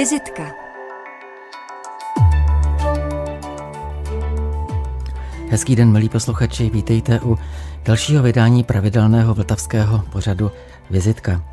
[0.00, 0.42] Vizitka.
[5.50, 7.38] Hezký den, milí posluchači, vítejte u
[7.84, 10.50] dalšího vydání pravidelného vltavského pořadu
[10.90, 11.44] Vizitka.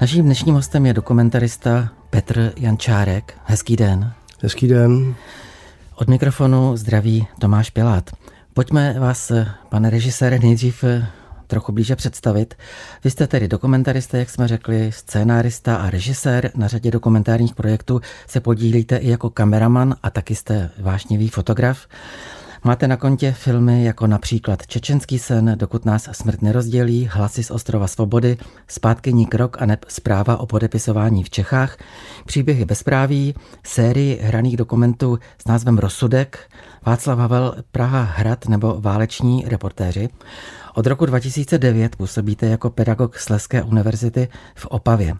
[0.00, 3.38] Naším dnešním hostem je dokumentarista Petr Jančárek.
[3.44, 4.12] Hezký den.
[4.42, 5.14] Hezký den.
[5.96, 8.10] Od mikrofonu zdraví Tomáš Pilát.
[8.54, 9.32] Pojďme vás,
[9.68, 10.84] pane režisére, nejdřív
[11.46, 12.54] trochu blíže představit.
[13.04, 16.50] Vy jste tedy dokumentarista, jak jsme řekli, scénárista a režisér.
[16.54, 21.86] Na řadě dokumentárních projektů se podílíte i jako kameraman a taky jste vášnivý fotograf.
[22.66, 27.86] Máte na kontě filmy jako například Čečenský sen, Dokud nás smrt nerozdělí, Hlasy z ostrova
[27.86, 28.36] svobody,
[28.68, 31.76] Zpátkyní krok a neb zpráva o podepisování v Čechách,
[32.26, 33.34] příběhy bezpráví,
[33.64, 36.38] sérii hraných dokumentů s názvem Rozsudek,
[36.86, 40.08] Václav Havel, Praha hrad nebo Váleční reportéři.
[40.76, 45.14] Od roku 2009 působíte jako pedagog Sleské univerzity v Opavě.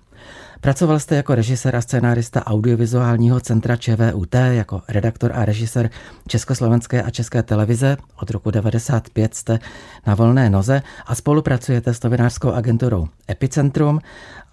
[0.61, 5.91] Pracoval jste jako režisér a scénárista audiovizuálního centra ČVUT, jako redaktor a režisér
[6.29, 7.97] Československé a České televize.
[8.23, 9.59] Od roku 1995 jste
[10.07, 14.01] na volné noze a spolupracujete s novinářskou agenturou Epicentrum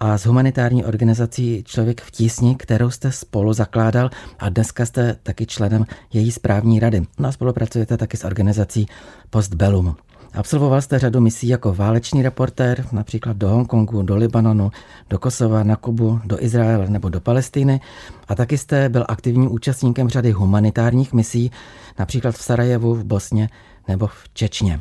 [0.00, 5.46] a s humanitární organizací Člověk v tísni, kterou jste spolu zakládal a dneska jste taky
[5.46, 7.02] členem její správní rady.
[7.18, 8.86] No a spolupracujete taky s organizací
[9.30, 9.96] Postbellum.
[10.34, 14.70] Absolvoval jste řadu misí jako válečný reportér, například do Hongkongu, do Libanonu,
[15.10, 17.80] do Kosova, na Kubu, do Izraele nebo do Palestiny
[18.28, 21.50] a taky jste byl aktivním účastníkem řady humanitárních misí,
[21.98, 23.48] například v Sarajevu, v Bosně
[23.88, 24.80] nebo v Čečně.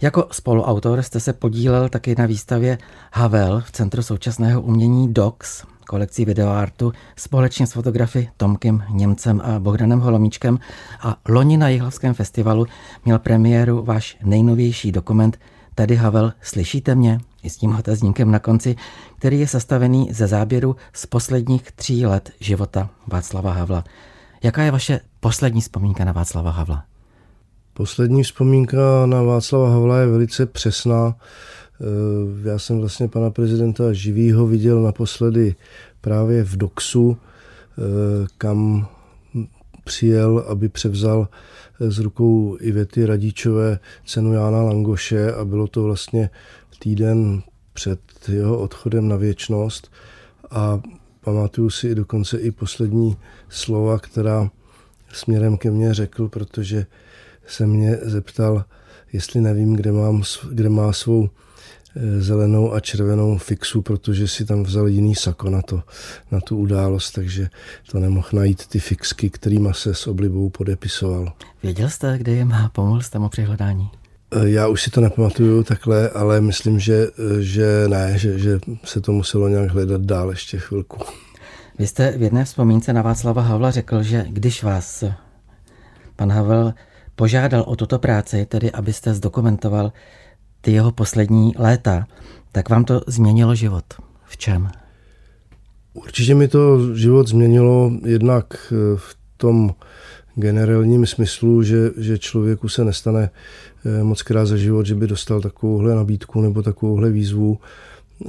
[0.00, 2.78] Jako spoluautor jste se podílel taky na výstavě
[3.12, 10.00] Havel v Centru současného umění DOCS kolekcí videoartu společně s fotografy Tomkem Němcem a Bohdanem
[10.00, 10.58] Holomíčkem
[11.00, 12.66] a loni na Jihlavském festivalu
[13.04, 15.38] měl premiéru váš nejnovější dokument
[15.74, 17.18] Tady Havel, slyšíte mě?
[17.42, 18.76] I s tím otazníkem na konci,
[19.18, 23.84] který je sestavený ze záběru z posledních tří let života Václava Havla.
[24.42, 26.84] Jaká je vaše poslední vzpomínka na Václava Havla?
[27.72, 31.14] Poslední vzpomínka na Václava Havla je velice přesná.
[31.80, 35.54] Eh, já jsem vlastně pana prezidenta živýho viděl naposledy
[36.00, 38.88] právě v Doxu, eh, kam
[39.84, 41.28] přijel, aby převzal
[41.80, 46.30] eh, z rukou Ivety Radičové cenu Jána Langoše a bylo to vlastně
[46.78, 47.42] týden
[47.72, 49.90] před jeho odchodem na věčnost.
[50.50, 50.80] A
[51.20, 53.16] pamatuju si dokonce i poslední
[53.48, 54.50] slova, která
[55.12, 56.86] směrem ke mně řekl, protože
[57.46, 58.64] se mě zeptal,
[59.12, 61.28] jestli nevím, kde, mám, kde má svou
[62.18, 65.82] zelenou a červenou fixu, protože si tam vzal jiný sako na, to,
[66.30, 67.48] na tu událost, takže
[67.90, 71.32] to nemohl najít ty fixky, kterýma se s oblibou podepisoval.
[71.62, 72.68] Věděl jste, kde je má?
[72.68, 73.90] Pomohl jste mu při hledání?
[74.32, 78.58] Eh, já už si to nepamatuju takhle, ale myslím, že, eh, že ne, že, že
[78.84, 80.98] se to muselo nějak hledat dál ještě chvilku.
[81.78, 85.04] Vy jste v jedné vzpomínce na Václava Havla řekl, že když vás
[86.16, 86.74] pan Havel
[87.16, 89.92] požádal o tuto práci, tedy abyste zdokumentoval
[90.64, 92.06] ty jeho poslední léta,
[92.52, 93.84] tak vám to změnilo život.
[94.24, 94.68] V čem?
[95.94, 99.74] Určitě mi to život změnilo jednak eh, v tom
[100.34, 103.30] generálním smyslu, že, že člověku se nestane
[103.84, 107.58] eh, moc krát za život, že by dostal takovouhle nabídku nebo takovouhle výzvu.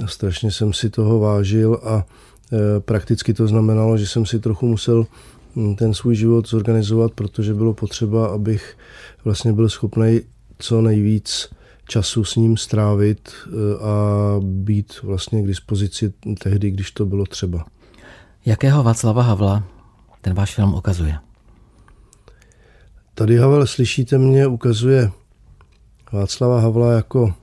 [0.06, 2.06] Strašně jsem si toho vážil a
[2.52, 5.06] eh, prakticky to znamenalo, že jsem si trochu musel
[5.56, 8.76] hm, ten svůj život zorganizovat, protože bylo potřeba, abych
[9.24, 10.20] vlastně byl schopný
[10.58, 11.48] co nejvíc
[11.88, 13.50] času s ním strávit eh,
[13.84, 13.94] a
[14.40, 17.64] být vlastně k dispozici tehdy, když to bylo třeba.
[18.46, 19.62] Jakého Václava Havla
[20.20, 21.18] ten váš film ukazuje?
[23.14, 25.10] Tady Havel, slyšíte mě, ukazuje
[26.12, 27.34] Václava Havla jako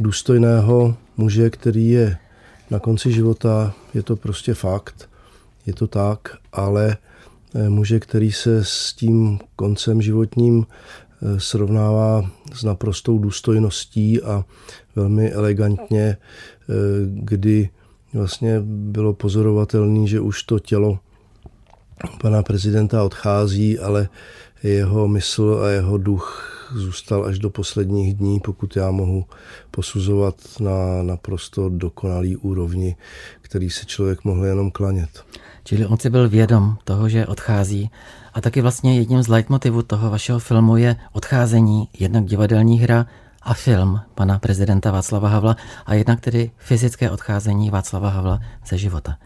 [0.00, 2.16] důstojného muže, který je
[2.70, 5.08] na konci života, je to prostě fakt,
[5.66, 6.96] je to tak, ale
[7.54, 10.66] eh, muže, který se s tím koncem životním
[11.38, 14.44] srovnává s naprostou důstojností a
[14.96, 16.74] velmi elegantně, eh,
[17.06, 17.68] kdy
[18.14, 20.98] vlastně bylo pozorovatelné, že už to tělo
[22.20, 24.08] pana prezidenta odchází, ale
[24.62, 29.24] jeho mysl a jeho duch zůstal až do posledních dní, pokud já mohu
[29.70, 32.96] posuzovat na naprosto dokonalý úrovni,
[33.40, 35.24] který se člověk mohl jenom klanět.
[35.64, 37.90] Čili on si byl vědom toho, že odchází
[38.34, 43.06] a taky vlastně jedním z leitmotivů toho vašeho filmu je odcházení, jednak divadelní hra
[43.42, 45.56] a film pana prezidenta Václava Havla
[45.86, 49.16] a jednak tedy fyzické odcházení Václava Havla ze života.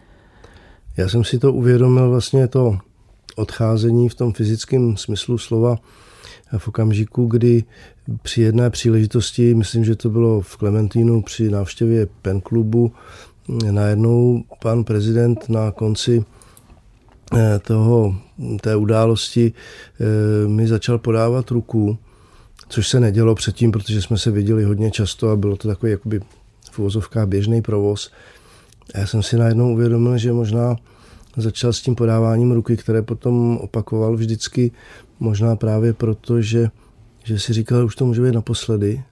[0.97, 2.77] Já jsem si to uvědomil vlastně to
[3.35, 5.75] odcházení v tom fyzickém smyslu slova
[6.57, 7.63] v okamžiku, kdy
[8.21, 12.91] při jedné příležitosti, myslím, že to bylo v Klementínu při návštěvě Pen klubu,
[13.71, 16.25] najednou pan prezident na konci
[17.67, 18.15] toho,
[18.61, 19.53] té události
[20.47, 21.97] mi začal podávat ruku,
[22.69, 26.21] což se nedělo předtím, protože jsme se viděli hodně často a bylo to takový jakoby
[26.71, 28.11] v uvozovkách běžný provoz.
[28.93, 30.75] A já jsem si najednou uvědomil, že možná
[31.37, 34.71] začal s tím podáváním ruky, které potom opakoval vždycky,
[35.23, 36.69] možná právě proto, že,
[37.23, 39.03] že si říkal, že už to může být naposledy,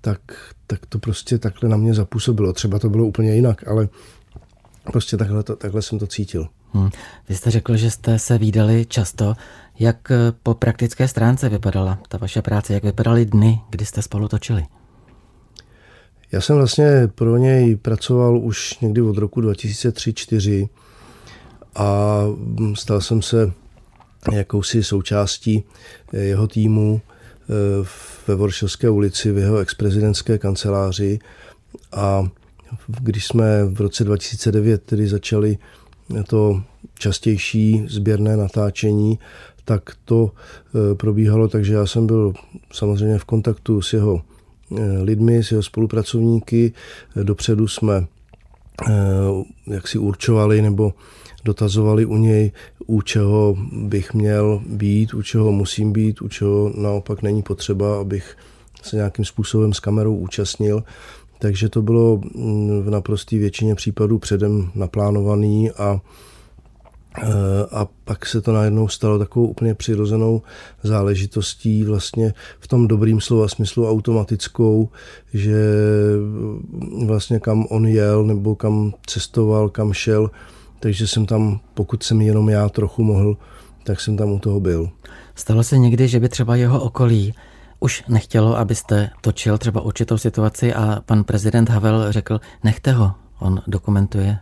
[0.00, 0.20] tak,
[0.66, 2.52] tak to prostě takhle na mě zapůsobilo.
[2.52, 3.88] Třeba to bylo úplně jinak, ale
[4.84, 6.48] prostě takhle, to, takhle jsem to cítil.
[6.72, 6.90] Hmm.
[7.28, 9.34] Vy jste řekl, že jste se výdali často.
[9.78, 12.74] Jak po praktické stránce vypadala ta vaše práce?
[12.74, 14.66] Jak vypadaly dny, kdy jste spolu točili?
[16.32, 20.68] Já jsem vlastně pro něj pracoval už někdy od roku 2003-2004
[21.74, 22.20] a
[22.74, 23.52] stal jsem se
[24.32, 25.64] jakousi součástí
[26.12, 27.86] jeho týmu eh,
[28.26, 31.18] ve Voršovské ulici v jeho exprezidentské kanceláři
[31.92, 32.28] a
[32.86, 35.58] když jsme v roce 2009 tedy začali
[36.26, 36.62] to
[36.98, 39.18] častější sběrné natáčení,
[39.64, 42.32] tak to eh, probíhalo, takže já jsem byl
[42.72, 44.22] samozřejmě v kontaktu s jeho
[44.78, 46.72] eh, lidmi, s jeho spolupracovníky.
[47.22, 48.06] Dopředu jsme
[49.66, 50.92] jak si určovali nebo
[51.44, 52.52] dotazovali u něj,
[52.86, 58.36] u čeho bych měl být, u čeho musím být, u čeho naopak není potřeba, abych
[58.82, 60.84] se nějakým způsobem s kamerou účastnil.
[61.38, 66.00] Takže to bylo mm, v naprosté většině případů předem naplánovaný a
[67.22, 67.26] eh,
[67.70, 70.42] a pak se to najednou stalo takovou úplně přirozenou
[70.82, 74.88] záležitostí, vlastně v tom dobrým slova smyslu automatickou,
[75.34, 75.62] že
[77.06, 80.30] vlastně kam on jel nebo kam cestoval, kam šel,
[80.80, 83.36] takže jsem tam, pokud jsem jenom já trochu mohl,
[83.84, 84.90] tak jsem tam u toho byl.
[85.34, 87.34] Stalo se někdy, že by třeba jeho okolí
[87.80, 93.62] už nechtělo, abyste točil třeba určitou situaci a pan prezident Havel řekl, nechte ho, on
[93.66, 94.38] dokumentuje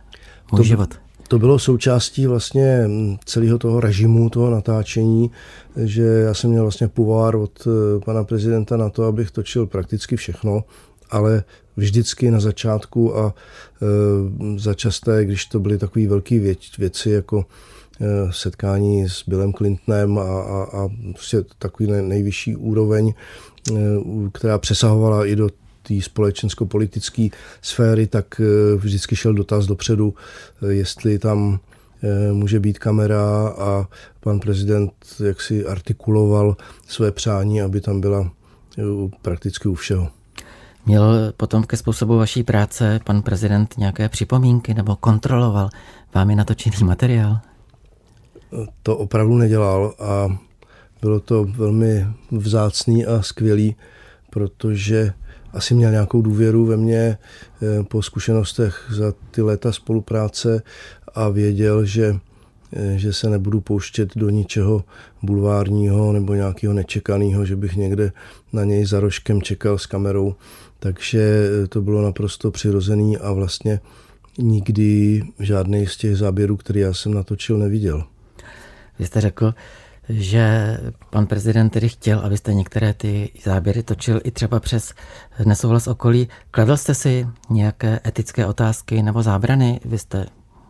[0.51, 0.89] můj to, život.
[1.27, 2.83] To bylo součástí vlastně
[3.25, 5.31] celého toho režimu, toho natáčení,
[5.75, 10.15] že já jsem měl vlastně puvár od eh, pana prezidenta na to, abych točil prakticky
[10.15, 10.63] všechno,
[11.09, 11.43] ale
[11.79, 16.39] vždycky na začátku a e, začasté, když to byly takové velké
[16.77, 17.45] věci jako
[18.01, 23.73] e, setkání s Billem Clintonem a, a, a prostě takový nejvyšší úroveň, e,
[24.33, 25.49] která přesahovala i do
[25.87, 27.27] té společensko-politické
[27.61, 28.41] sféry, tak
[28.77, 30.13] vždycky šel dotaz dopředu,
[30.69, 31.59] jestli tam
[32.31, 33.87] může být kamera a
[34.19, 34.91] pan prezident
[35.25, 36.57] jaksi artikuloval
[36.87, 38.31] své přání, aby tam byla
[39.21, 40.18] prakticky u všeho.
[40.85, 45.69] Měl potom ke způsobu vaší práce pan prezident nějaké připomínky nebo kontroloval
[46.13, 47.39] vámi natočený materiál?
[48.83, 50.37] To opravdu nedělal a
[51.01, 53.75] bylo to velmi vzácný a skvělý,
[54.29, 55.13] protože
[55.53, 57.17] asi měl nějakou důvěru ve mně
[57.61, 60.63] eh, po zkušenostech za ty léta spolupráce
[61.15, 62.15] a věděl, že,
[62.73, 64.83] eh, že se nebudu pouštět do ničeho
[65.21, 68.11] bulvárního nebo nějakého nečekaného, že bych někde
[68.53, 70.35] na něj za rožkem čekal s kamerou
[70.79, 73.79] takže eh, to bylo naprosto přirozený a vlastně
[74.37, 78.03] nikdy žádný z těch záběrů, který já jsem natočil, neviděl.
[78.99, 79.53] Vy jste řekl,
[80.09, 80.77] že
[81.09, 84.93] pan prezident tedy chtěl, abyste některé ty záběry točil i třeba přes
[85.45, 86.27] nesouhlas okolí.
[86.51, 89.79] Kladl jste si nějaké etické otázky nebo zábrany?
[89.85, 90.25] Vy jste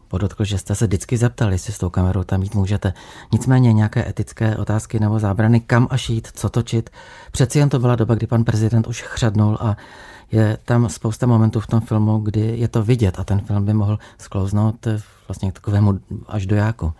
[0.10, 2.94] podotkl, že jste se vždycky zeptali, jestli s tou kamerou tam jít můžete.
[3.32, 6.90] Nicméně nějaké etické otázky nebo zábrany, kam až jít, co točit.
[7.32, 9.78] Přeci jen to byla doba, kdy pan prezident už chřadnul a
[10.32, 13.74] je tam spousta momentů v tom filmu, kdy je to vidět a ten film by
[13.74, 14.88] mohl sklouznout
[15.28, 16.94] vlastně k takovému až do jáku.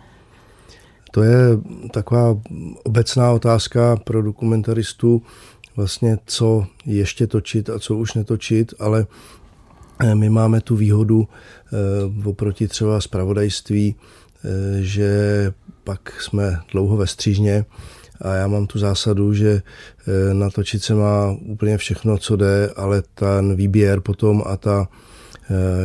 [1.12, 1.58] To je
[1.92, 2.36] taková
[2.84, 5.22] obecná otázka pro dokumentaristu,
[5.76, 9.39] vlastně co ještě točit a co už netočit, ale Eh,
[10.14, 14.48] my máme tu výhodu eh, oproti třeba zpravodajství, eh,
[14.80, 15.12] že
[15.84, 17.64] pak jsme dlouho ve střížně
[18.20, 19.62] a já mám tu zásadu, že
[20.32, 24.88] natočit se má úplně všechno, co jde, ale ten výběr potom a ta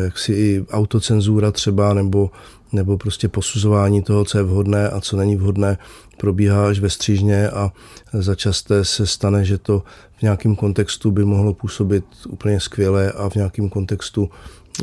[0.03, 2.31] jaksi i autocenzura třeba nebo,
[2.75, 5.77] nebo prostě posuzování toho, co je vhodné a co není vhodné,
[6.17, 7.71] probíhá až ve střížně a
[8.13, 9.83] začasté se stane, že to
[10.17, 14.29] v nějakém kontextu by mohlo působit úplně skvěle a v nějakém kontextu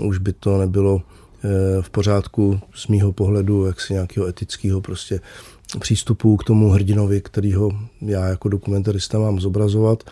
[0.01, 5.21] už by to nebylo eh, v pořádku z mýho pohledu, jaksi nějakého etického prostě
[5.79, 7.71] přístupu k tomu hrdinovi, kterýho
[8.01, 10.05] já jako dokumentarista mám zobrazovat.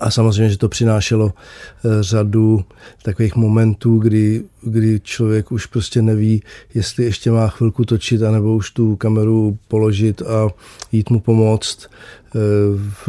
[0.00, 2.64] A samozřejmě, že to přinášelo eh, řadu
[3.02, 6.42] takových momentů, kdy, kdy člověk už prostě neví,
[6.74, 10.48] jestli ještě má chvilku točit, anebo už tu kameru položit a
[10.92, 11.90] jít mu pomoct.
[12.34, 12.38] Eh,
[12.76, 13.08] v,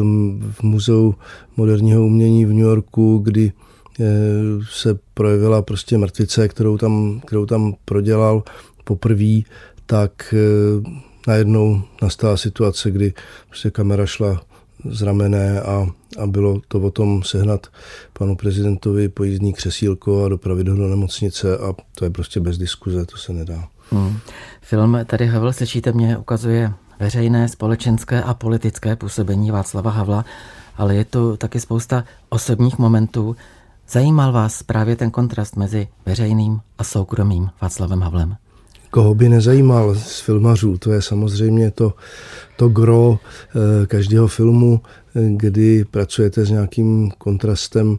[0.52, 1.16] v muzeu
[1.58, 3.52] moderního umění v New Yorku, kdy
[4.00, 4.04] eh,
[4.72, 8.44] se projevila prostě mrtvice, kterou tam, kterou tam prodělal
[8.84, 9.42] poprvé,
[9.86, 10.34] tak
[11.28, 13.14] najednou nastala situace, kdy
[13.50, 14.42] prostě kamera šla
[14.90, 15.88] z ramené a,
[16.20, 17.68] a bylo to o tom sehnat
[18.14, 23.06] panu prezidentovi pojízdní křesílko a dopravit ho do nemocnice a to je prostě bez diskuze,
[23.06, 23.68] to se nedá.
[23.92, 24.18] Hmm.
[24.62, 30.26] Film tady Havel slyšíte mě ukazuje veřejné, společenské a politické působení Václava Havla,
[30.78, 33.36] ale je tu taky spousta osobních momentů.
[33.90, 38.36] Zajímal vás právě ten kontrast mezi veřejným a soukromým Václavem Havlem?
[38.92, 41.94] Koho by nezajímal z filmařů, to je samozřejmě to,
[42.58, 44.82] to gro eh, každého filmu,
[45.16, 47.98] eh, kdy pracujete s nějakým kontrastem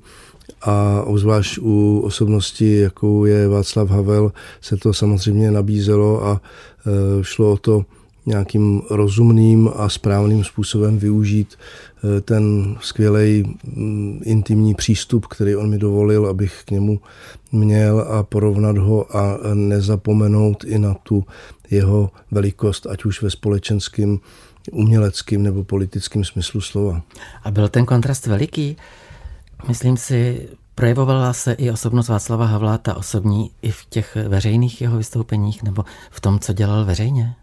[0.62, 6.90] a obzvlášť u osobnosti, jakou je Václav Havel, se to samozřejmě nabízelo a eh,
[7.25, 7.84] šlo o to
[8.26, 15.79] nějakým rozumným a správným způsobem využít eh, ten skvělý mm, intimní přístup, který on mi
[15.79, 17.00] dovolil, abych k němu
[17.52, 21.25] měl a porovnat ho a nezapomenout i na tu
[21.71, 24.19] jeho velikost, ať už ve společenském,
[24.73, 27.02] uměleckém nebo politickém smyslu slova.
[27.45, 28.76] A byl ten kontrast veliký?
[29.69, 34.97] Myslím si, projevovala se i osobnost Václava Havla, ta osobní, i v těch veřejných jeho
[34.97, 37.35] vystoupeních nebo v tom, co dělal veřejně?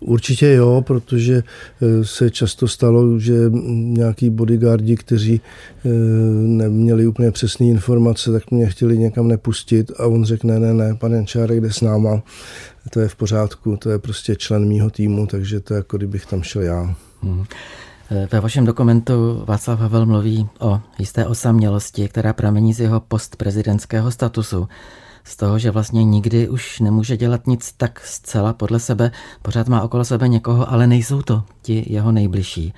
[0.00, 1.42] Určitě jo, protože
[1.82, 3.34] eh, se často stalo, že
[3.72, 5.88] nějaký bodyguardi, kteří eh,
[6.42, 11.12] neměli úplně přesné informace, tak mě chtěli někam nepustit a on řekne, ne, ne, pan
[11.12, 12.22] Jančárek jde s náma,
[12.90, 16.26] to je v pořádku, to je prostě člen mýho týmu, takže to je jako kdybych
[16.26, 16.94] tam šel já.
[17.22, 17.44] Hmm.
[18.32, 24.68] Ve vašem dokumentu Václav Havel mluví o jisté osamělosti, která pramení z jeho postprezidentského statusu
[25.28, 29.10] z toho, že vlastně nikdy už nemůže dělat nic tak zcela podle sebe,
[29.42, 32.74] pořád má okolo sebe někoho, ale nejsou to ti jeho nejbližší.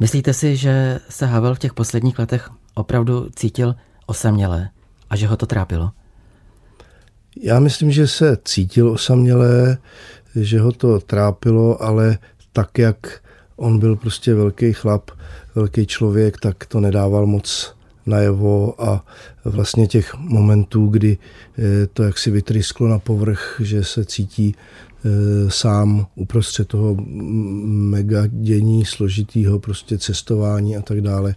[0.00, 3.74] Myslíte si, že se Havel v těch posledních letech opravdu cítil
[4.06, 4.68] osamělé
[5.10, 5.90] a že ho to trápilo?
[7.42, 9.78] Já myslím, že se cítil osamělé,
[10.36, 12.18] že ho to trápilo, ale
[12.52, 13.20] tak, jak
[13.56, 15.10] on byl prostě velký chlap,
[15.54, 17.74] velký člověk, tak to nedával moc
[18.06, 19.04] najevo a
[19.44, 21.18] vlastně těch momentů, kdy
[21.58, 25.10] eh, to jaksi vytrysklo na povrch, že se cítí eh,
[25.50, 26.96] sám uprostřed toho
[27.64, 31.34] mega dění složitýho prostě cestování a tak dále,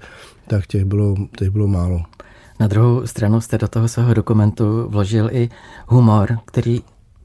[0.47, 2.01] tak těch bylo, těch bylo málo.
[2.59, 5.49] Na druhou stranu jste do toho svého dokumentu vložil i
[5.87, 6.81] humor, který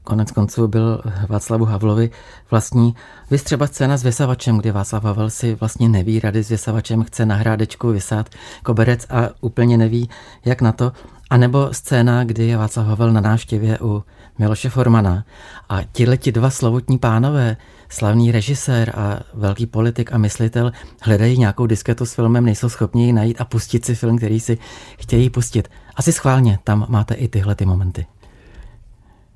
[0.09, 2.09] konec konců byl Václavu Havlovi
[2.51, 2.95] vlastní.
[3.31, 7.25] Vy třeba scéna s vysavačem, kdy Václav Havel si vlastně neví rady s vysavačem, chce
[7.25, 8.29] na hrádečku vysát
[8.63, 10.09] koberec a úplně neví,
[10.45, 10.91] jak na to.
[11.29, 14.03] A nebo scéna, kdy je Václav Havel na návštěvě u
[14.39, 15.25] Miloše Formana
[15.69, 15.79] a
[16.17, 17.57] ti dva slovutní pánové,
[17.89, 23.13] slavný režisér a velký politik a myslitel hledají nějakou disketu s filmem, nejsou schopni ji
[23.13, 24.57] najít a pustit si film, který si
[24.99, 25.69] chtějí pustit.
[25.95, 28.05] Asi schválně, tam máte i tyhle ty momenty.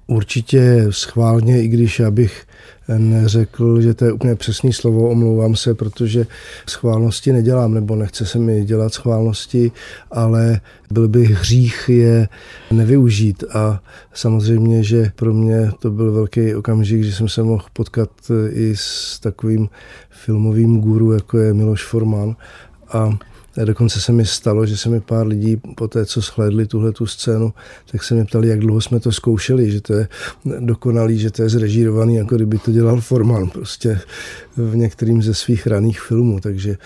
[0.08, 2.46] Určitě schválně, i když já bych
[2.98, 6.28] neřekl, že to je úplně přesný slovo, omlouvám se, protože
[6.70, 9.72] schválnosti nedělám, nebo nechce se mi dělat schválnosti,
[10.12, 10.60] ale
[10.92, 12.28] byl by hřích je
[12.72, 13.44] nevyužít.
[13.54, 13.84] A
[14.14, 18.10] samozřejmě, že pro mě to byl velký okamžik, že jsem se mohl potkat
[18.50, 19.70] i s takovým
[20.10, 22.36] filmovým guru, jako je Miloš Forman.
[22.90, 23.18] A
[23.66, 27.06] Dokonce se mi stalo, že se mi pár lidí po té, co shlédli tuhle tu
[27.06, 27.54] scénu,
[27.92, 30.08] tak se mi ptali, jak dlouho jsme to zkoušeli, že to je
[30.60, 34.00] dokonalý, že to je zrežírovaný, jako kdyby to dělal Forman prostě
[34.58, 36.40] v některým ze svých raných filmů.
[36.40, 36.78] Takže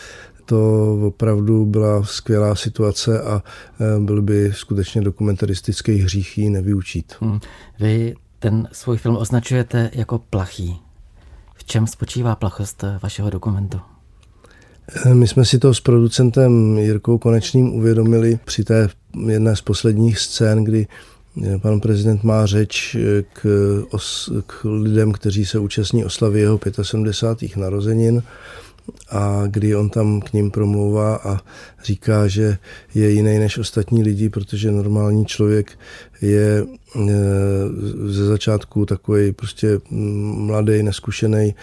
[0.45, 3.43] to opravdu byla skvělá situace a
[3.79, 7.15] e, byl by skutečně dokumentaristický hřích ji nevyučít.
[7.19, 7.39] Hmm.
[7.79, 10.79] Vy ten svůj film označujete jako plachý.
[11.55, 13.79] V čem spočívá plachost vašeho dokumentu?
[15.13, 18.89] My jsme si to s producentem Jirkou Konečným uvědomili při té
[19.27, 20.87] jedné z posledních scén, kdy
[21.61, 22.97] pan prezident má řeč
[23.33, 23.45] k,
[23.91, 27.57] os, k lidem, kteří se účastní oslavy jeho 75.
[27.57, 28.23] narozenin
[29.09, 31.39] a kdy on tam k ním promlouvá a
[31.83, 32.57] říká, že
[32.95, 35.79] je jiný než ostatní lidi, protože normální člověk
[36.21, 36.65] je
[38.05, 41.55] ze začátku takový prostě mladý, neskušený,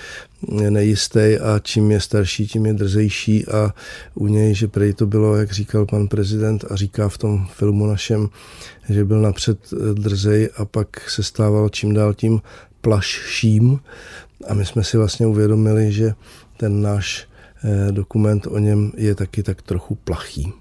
[0.48, 3.74] nejistý a čím je starší, tím je drzejší a
[4.14, 7.86] u něj, že prej to bylo, jak říkal pan prezident a říká v tom filmu
[7.86, 8.28] našem,
[8.88, 9.58] že byl napřed
[9.94, 12.40] drzej a pak se stával čím dál tím
[12.80, 13.80] plašším
[14.48, 16.14] a my jsme si vlastně uvědomili, že
[16.56, 17.28] ten náš
[17.64, 20.52] eh, dokument o něm je taky tak trochu plachý.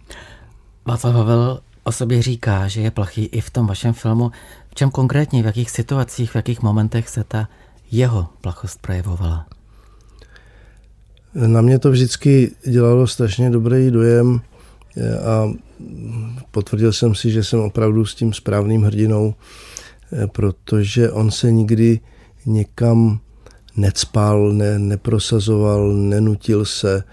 [0.86, 4.32] Václav Havel o sobě říká, že je plachý i v tom vašem filmu.
[4.70, 7.48] V čem konkrétně, v jakých situacích, v jakých momentech se ta
[7.92, 9.46] jeho plachost projevovala?
[11.36, 14.42] Na mě to vždycky dělalo strašně dobrý dojem
[14.98, 15.54] eh, a
[16.52, 19.34] potvrdil jsem si, že jsem opravdu s tím správným hrdinou,
[20.14, 22.00] eh, protože on se nikdy
[22.46, 23.20] někam
[23.78, 27.04] necpal, ne, neprosazoval, nenutil se.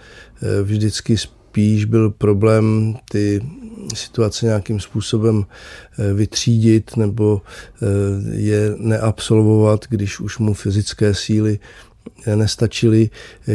[0.42, 3.40] Eh, vždycky spíš byl problém ty
[3.94, 5.44] situace nějakým způsobem
[6.14, 7.42] vytřídit nebo
[8.32, 11.58] je neabsolvovat, když už mu fyzické síly
[12.34, 13.10] nestačily.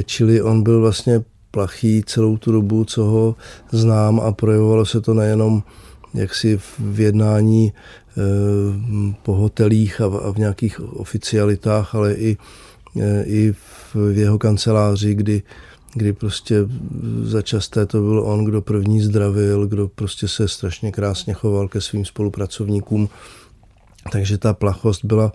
[0.06, 1.22] Čili on byl vlastně
[1.52, 3.36] plachý celou tu dobu, co ho
[3.72, 5.64] znám a projevovalo se to nejenom
[6.14, 7.74] jaksi v jednání
[9.24, 12.38] po hotelích a v nějakých oficialitách, ale i
[13.00, 13.54] E, i
[13.94, 15.44] v jeho kanceláři, kdy,
[15.94, 16.56] kdy prostě
[17.24, 22.06] začasté to byl on, kdo první zdravil, kdo prostě se strašně krásně choval ke svým
[22.06, 23.10] spolupracovníkům.
[24.12, 25.32] Takže ta plachost byla,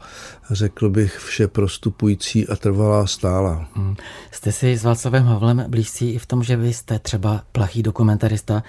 [0.51, 3.69] řekl bych, vše prostupující a trvalá stála.
[3.75, 3.97] Hmm.
[4.31, 8.63] Jste si s Václavem Havlem blízcí i v tom, že vy jste třeba plachý dokumentarista.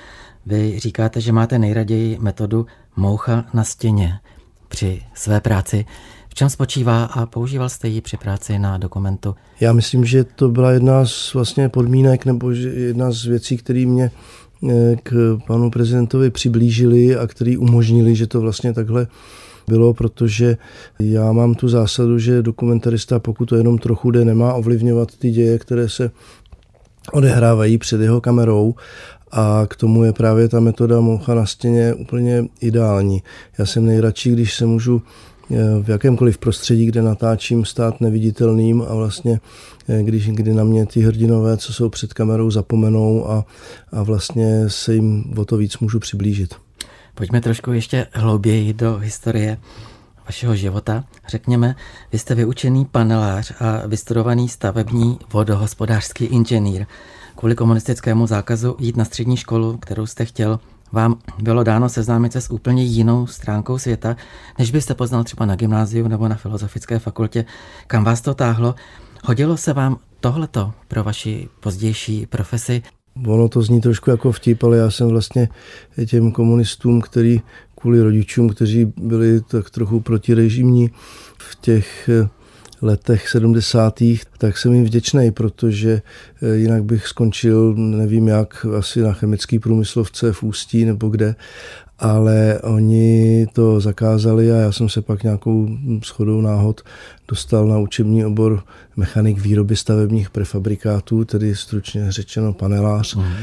[0.45, 2.65] Vy říkáte, že máte nejraději metodu
[2.95, 4.19] moucha na stěně
[4.67, 5.85] při své práci.
[6.29, 9.35] V čem spočívá a používal jste ji při práci na dokumentu?
[9.59, 14.11] Já myslím, že to byla jedna z vlastně podmínek nebo jedna z věcí, které mě
[14.69, 19.07] eh, k panu prezidentovi přiblížili a který umožnili, že to vlastně takhle
[19.71, 20.57] bylo, protože
[20.99, 25.59] já mám tu zásadu, že dokumentarista, pokud to jenom trochu jde, nemá ovlivňovat ty děje,
[25.59, 26.11] které se
[27.11, 28.75] odehrávají před jeho kamerou
[29.31, 33.23] a k tomu je právě ta metoda moucha na stěně úplně ideální.
[33.57, 35.01] Já jsem nejradši, když se můžu
[35.81, 39.39] v jakémkoliv prostředí, kde natáčím, stát neviditelným a vlastně
[39.89, 43.45] eh, když kdy na mě ty hrdinové, co jsou před kamerou, zapomenou a,
[43.91, 46.55] a vlastně se jim o to víc můžu přiblížit.
[47.21, 49.57] Pojďme trošku ještě hlouběji do historie
[50.25, 51.03] vašeho života.
[51.27, 51.75] Řekněme,
[52.11, 56.85] vy jste vyučený panelář a vystudovaný stavební vodohospodářský inženýr.
[57.35, 60.59] Kvůli komunistickému zákazu jít na střední školu, kterou jste chtěl,
[60.91, 64.15] vám bylo dáno seznámit se s úplně jinou stránkou světa,
[64.59, 67.45] než byste poznal třeba na gymnáziu nebo na filozofické fakultě.
[67.87, 68.75] Kam vás to táhlo?
[69.23, 72.83] Hodilo se vám tohleto pro vaši pozdější profesi?
[73.27, 75.49] Ono to zní trošku jako vtip, ale já jsem vlastně
[76.05, 77.41] těm komunistům, který
[77.75, 80.91] kvůli rodičům, kteří byli tak trochu protirežimní
[81.37, 82.09] v těch
[82.81, 83.99] letech 70.
[84.37, 86.01] tak jsem jim vděčný, protože
[86.41, 91.35] eh, jinak bych skončil, nevím jak, asi na chemický průmyslovce v Ústí nebo kde,
[92.01, 95.69] ale oni to zakázali a já jsem se pak nějakou
[96.03, 96.81] schodou náhod
[97.27, 98.63] dostal na učební obor
[98.95, 103.33] mechanik výroby stavebních prefabrikátů, tedy stručně řečeno panelář, uh-huh.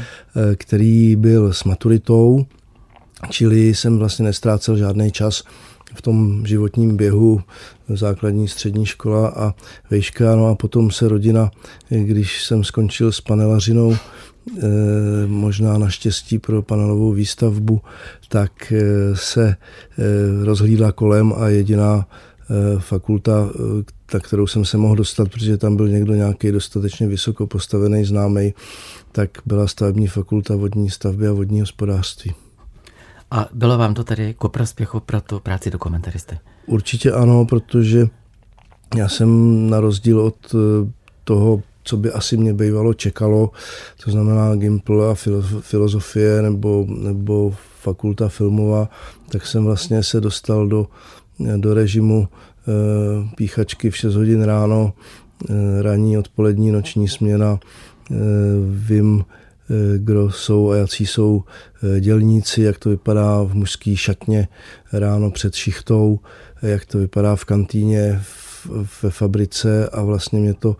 [0.55, 2.45] který byl s maturitou,
[3.29, 5.43] čili jsem vlastně nestrácel žádný čas
[5.93, 7.41] v tom životním běhu
[7.89, 9.53] základní střední škola a
[9.89, 10.35] vejška.
[10.35, 11.51] No a potom se rodina,
[11.89, 13.97] když jsem skončil s panelařinou,
[15.27, 17.81] možná naštěstí pro panelovou výstavbu,
[18.29, 18.81] tak eh,
[19.13, 22.07] se eh, rozhlídla kolem a jediná
[22.79, 23.49] fakulta,
[24.13, 28.53] na kterou jsem se mohl dostat, protože tam byl někdo nějaký dostatečně vysoko postavený, známý,
[29.11, 32.33] tak byla stavební fakulta vodní stavby a vodní hospodářství.
[33.31, 36.39] A bylo vám to tedy ku prospěchu pro tu práci dokumentaristy?
[36.65, 38.07] Určitě ano, protože
[38.95, 40.91] já jsem na rozdíl od eh,
[41.23, 43.51] toho, co by asi mě bývalo čekalo,
[44.03, 45.15] to znamená Gimpl a
[45.61, 48.89] filozofie nebo, nebo fakulta filmová,
[49.29, 50.87] tak jsem vlastně se dostal do,
[51.57, 54.93] do režimu e, píchačky v 6 hodin ráno,
[55.49, 57.59] e, ranní, odpolední, noční směna.
[58.11, 58.15] E,
[58.69, 59.25] vím,
[59.97, 61.43] kdo jsou a jaký jsou
[61.99, 64.47] dělníci, jak to vypadá v mužské šatně
[64.93, 66.19] ráno před šichtou,
[66.61, 68.21] jak to vypadá v kantýně,
[69.03, 70.77] ve fabrice a vlastně mě to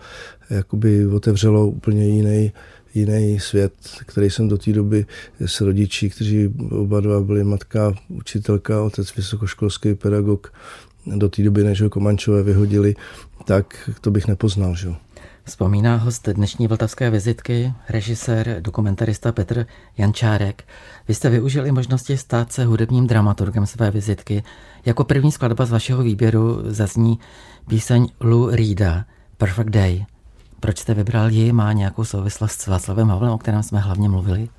[0.49, 2.51] jakoby otevřelo úplně jiný,
[2.93, 3.73] jiný svět,
[4.05, 5.05] který jsem do té doby
[5.45, 10.53] s rodiči, kteří oba dva byli matka, učitelka, otec vysokoškolský pedagog,
[11.15, 12.95] do té doby, než ho Komančové vyhodili,
[13.45, 14.75] tak to bych nepoznal.
[14.75, 14.89] Že?
[15.49, 19.65] Vzpomíná host dnešní vltavské vizitky, režisér, dokumentarista Petr
[19.97, 20.63] Jančárek.
[21.07, 24.43] Vy jste využili možnosti stát se hudebním dramaturgem své vizitky.
[24.85, 27.19] Jako první skladba z vašeho výběru zazní
[27.67, 29.05] píseň Lou Reeda,
[29.38, 30.05] Perfect Day.
[30.59, 31.51] Proč jste vybral ji?
[31.51, 34.49] Má nějakou souvislost s Václavem Havlem, o kterém jsme hlavně mluvili?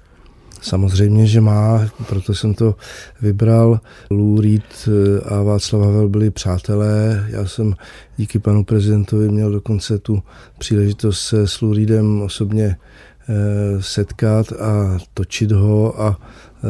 [0.62, 2.74] Samozřejmě, že má, proto jsem to
[3.22, 3.80] vybral.
[4.10, 7.26] Lou Reed eh, a Václav Havel byli přátelé.
[7.28, 7.74] Já jsem
[8.16, 10.22] díky panu prezidentovi měl dokonce tu
[10.58, 12.76] příležitost se s Lou Reedem osobně
[13.28, 16.66] eh, setkat a točit ho a eh,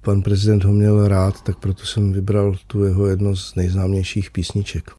[0.00, 4.90] pan prezident ho měl rád, tak proto jsem vybral tu jeho jedno z nejznámějších písniček.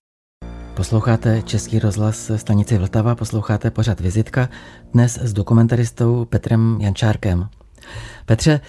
[0.75, 4.49] Posloucháte Český rozhlas stanici Vltava, posloucháte pořad Vizitka,
[4.93, 7.49] dnes s dokumentaristou Petrem Jančárkem.
[8.25, 8.59] Petře,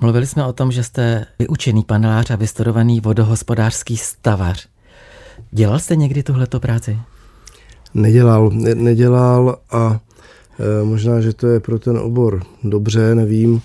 [0.00, 4.68] mluvili jsme o tom, že jste vyučený panelář a vystudovaný vodohospodářský stavař.
[5.50, 6.98] Dělal jste někdy tuhleto práci?
[7.94, 10.00] nedělal, ne, nedělal a
[10.58, 13.56] e, možná, že to je pro ten obor dobře, nevím.
[13.56, 13.60] E,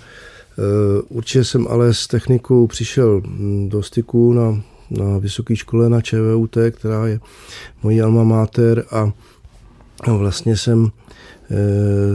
[1.02, 3.22] určitě jsem ale s technikou přišel
[3.68, 7.20] do styku na, na vysoké škole na ČVUT, která je
[7.84, 9.12] mojí alma mater a
[10.08, 10.92] vlastně jsem e,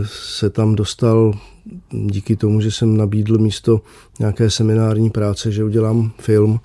[0.04, 1.32] se tam dostal
[1.90, 3.80] díky tomu, že jsem nabídl místo
[4.18, 6.60] nějaké seminární práce, že udělám film,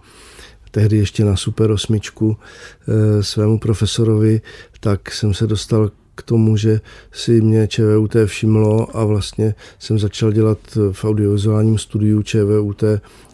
[0.72, 4.42] tehdy ještě na Super osmičku eh, svému profesorovi,
[4.80, 10.32] tak jsem se dostal k tomu, že si mě ČVUT všimlo a vlastně jsem začal
[10.32, 10.58] dělat
[10.92, 12.84] v audiovizuálním studiu ČVUT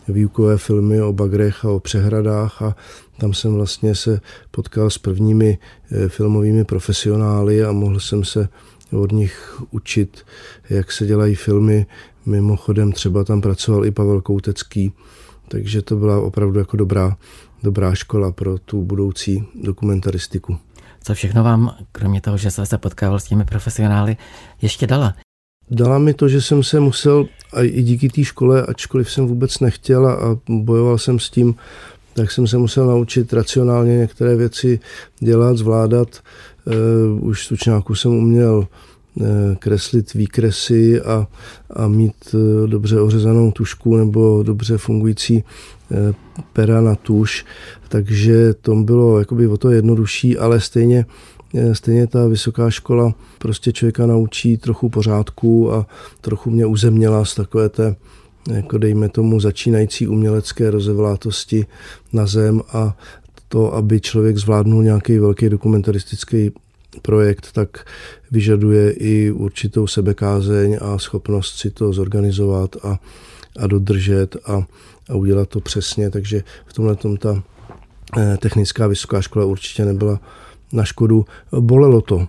[0.07, 2.75] výukové filmy o bagrech a o přehradách a
[3.17, 5.57] tam jsem vlastně se potkal s prvními
[5.91, 8.49] eh, filmovými profesionály a mohl jsem se
[8.91, 10.25] od nich učit,
[10.69, 11.85] jak se dělají filmy.
[12.25, 14.93] Mimochodem třeba tam pracoval i Pavel Koutecký,
[15.47, 17.17] takže to byla opravdu jako dobrá,
[17.63, 20.57] dobrá škola pro tu budoucí dokumentaristiku.
[21.03, 24.17] Co všechno vám, kromě toho, že jste se potkával s těmi profesionály,
[24.61, 25.15] ještě dala?
[25.71, 29.59] Dala mi to, že jsem se musel, a i díky té škole, ačkoliv jsem vůbec
[29.59, 31.55] nechtěl a bojoval jsem s tím,
[32.13, 34.79] tak jsem se musel naučit racionálně některé věci
[35.19, 36.19] dělat, zvládat.
[36.65, 38.67] Uh, už učňáku jsem uměl
[39.19, 41.27] Eh, kreslit výkresy a,
[41.69, 45.43] a mít eh, dobře ořezanou tušku nebo dobře fungující
[45.91, 46.13] eh,
[46.53, 47.45] pera na tuš,
[47.89, 51.05] takže to bylo jakoby o to jednodušší, ale stejně
[51.73, 55.87] Stejně ta vysoká škola prostě člověka naučí trochu pořádku a
[56.21, 57.95] trochu mě uzemněla z takové té,
[58.51, 61.65] jako dejme tomu, začínající umělecké rozevlátosti
[62.13, 62.97] na zem a
[63.51, 66.51] to, aby člověk zvládnul nějaký velký dokumentaristický
[67.01, 67.85] projekt, tak
[68.31, 72.99] vyžaduje i určitou sebekázeň a schopnost si to zorganizovat a,
[73.59, 74.63] a dodržet a,
[75.09, 76.09] a udělat to přesně.
[76.09, 77.43] Takže v tomhle tom ta
[78.17, 80.19] eh, technická vysoká škola určitě nebyla
[80.73, 81.25] na škodu.
[81.59, 82.27] Bolelo to.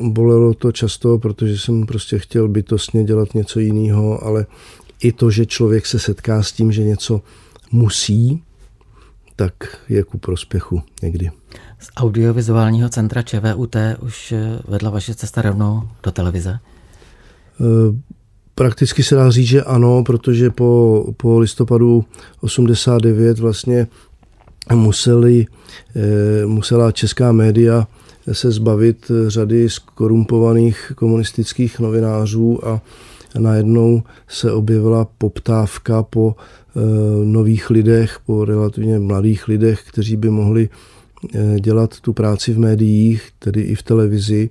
[0.00, 4.46] Bolelo to často, protože jsem prostě chtěl bytostně dělat něco jiného, ale
[5.02, 7.22] i to, že člověk se setká s tím, že něco
[7.72, 8.42] musí,
[9.38, 9.54] tak
[9.88, 11.30] je ku prospěchu někdy.
[11.78, 16.58] Z audiovizuálního centra ČVUT už eh, vedla vaše cesta rovnou do televize?
[17.60, 17.64] Eh,
[18.54, 22.04] prakticky se dá říct, že ano, protože po, po listopadu
[22.40, 23.86] 89 vlastně
[24.74, 25.46] museli,
[25.96, 27.86] eh, musela česká média
[28.32, 32.80] se zbavit řady skorumpovaných komunistických novinářů a
[33.38, 36.36] najednou se objevila poptávka po
[37.24, 40.68] nových lidech, po relativně mladých lidech, kteří by mohli
[41.34, 44.50] Eh, dělat tu práci v médiích, tedy i v televizi.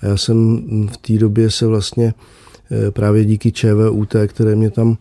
[0.00, 2.14] A já jsem v té době se vlastně
[2.70, 4.96] eh, právě díky ČVUT, které mě tam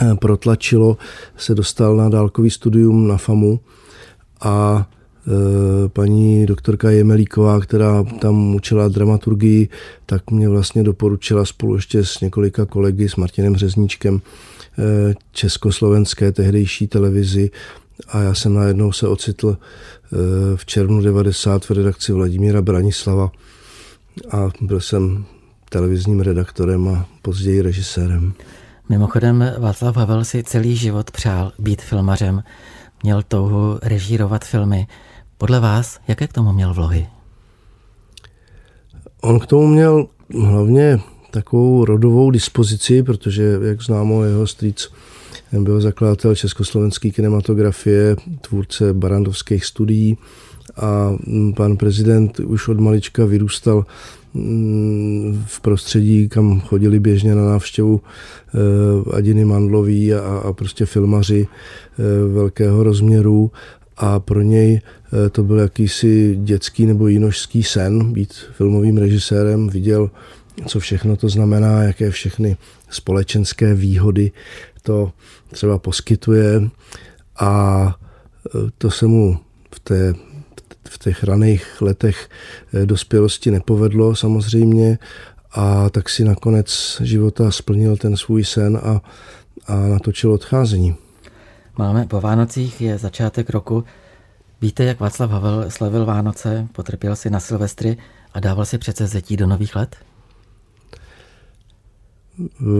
[0.00, 0.96] eh, protlačilo,
[1.36, 3.60] se dostal na dálkový studium na FAMu
[4.40, 4.88] a
[5.88, 9.68] paní doktorka Jemelíková, která tam učila dramaturgii,
[10.06, 14.20] tak mě vlastně doporučila spolu ještě s několika kolegy, s Martinem Řezníčkem,
[15.32, 17.50] československé tehdejší televizi
[18.08, 20.16] a já jsem najednou se ocitl eh,
[20.56, 23.30] v červnu 90 v redakci Vladimíra Branislava
[24.30, 25.24] a byl jsem
[25.70, 28.32] televizním redaktorem a později režisérem.
[28.88, 32.42] Mimochodem Václav Havel si celý život přál být filmařem,
[33.02, 34.86] měl touhu režírovat filmy.
[35.38, 37.06] Podle vás, jaké k tomu měl vlohy?
[39.20, 40.06] On k tomu měl
[40.42, 40.98] hlavně
[41.30, 44.88] takovou rodovou dispozici, protože, jak známo, jeho strýc
[45.52, 50.18] byl zakladatel československé kinematografie, tvůrce barandovských studií
[50.76, 51.16] a
[51.56, 53.86] pan prezident už od malička vyrůstal
[54.34, 61.46] mm, v prostředí, kam chodili běžně na návštěvu eh, Adiny Mandlový a, a prostě filmaři
[61.46, 63.50] eh, velkého rozměru
[63.96, 69.68] a pro něj eh, to byl jakýsi dětský nebo jinožský sen být filmovým režisérem.
[69.68, 70.10] Viděl,
[70.66, 72.56] co všechno to znamená, jaké všechny
[72.90, 74.32] společenské výhody
[74.82, 75.12] to
[75.50, 76.60] třeba poskytuje
[77.38, 77.94] a
[78.46, 79.38] e, to se mu
[79.74, 80.14] v, té,
[80.88, 82.28] v těch raných letech
[82.74, 84.98] e, dospělosti nepovedlo samozřejmě
[85.50, 89.00] a tak si nakonec života splnil ten svůj sen a,
[89.66, 90.96] a natočil odcházení.
[91.78, 93.84] Máme po Vánocích, je začátek roku.
[94.60, 97.96] Víte, jak Václav Havel slavil Vánoce, potrpěl si na Silvestry
[98.34, 99.96] a dával si přece zetí do nových let?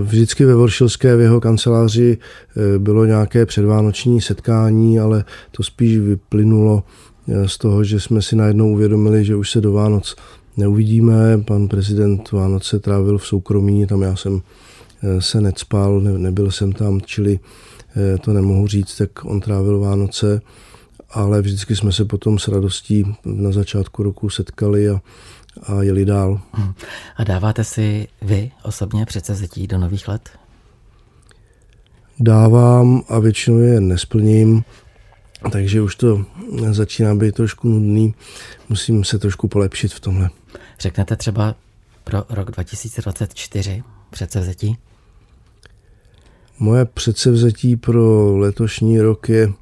[0.03, 6.83] Vždycky ve Voršilské v jeho kanceláři eh, bylo nějaké předvánoční setkání, ale to spíš vyplynulo
[7.29, 10.17] eh, z toho, že jsme si najednou uvědomili, že už se do Vánoc
[10.57, 11.39] neuvidíme.
[11.39, 14.41] Pan prezident Vánoce trávil v soukromí, tam já jsem
[15.03, 17.39] eh, se necpal, nebyl jsem tam, čili
[18.21, 20.41] to nemohu říct, tak on trávil Vánoce,
[21.11, 25.01] ale vždycky jsme se potom s radostí na začátku roku setkali a,
[25.63, 26.41] a jeli dál.
[27.17, 30.29] A dáváte si vy osobně předsevzetí do nových let?
[32.21, 34.65] Dávám a většinou je nesplním,
[35.53, 36.25] takže už to
[36.71, 38.15] začíná být trošku nudný.
[38.69, 40.31] Musím se trošku polepšit v tomhle.
[40.81, 41.55] Řeknete třeba
[42.05, 44.79] pro rok 2024 předsevzetí?
[46.59, 49.53] Moje předsevzetí pro letošní rok je,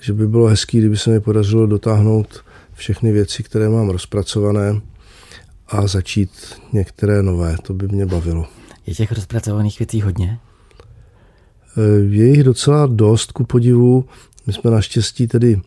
[0.00, 4.80] že by bylo hezký, kdyby se mi podařilo dotáhnout všechny věci, které mám rozpracované
[5.72, 6.30] a začít
[6.72, 7.56] některé nové.
[7.62, 8.46] To by mě bavilo.
[8.86, 10.38] Je těch rozpracovaných věcí hodně?
[12.08, 14.04] Je jich docela dost ku podivu.
[14.46, 15.60] My jsme naštěstí tedy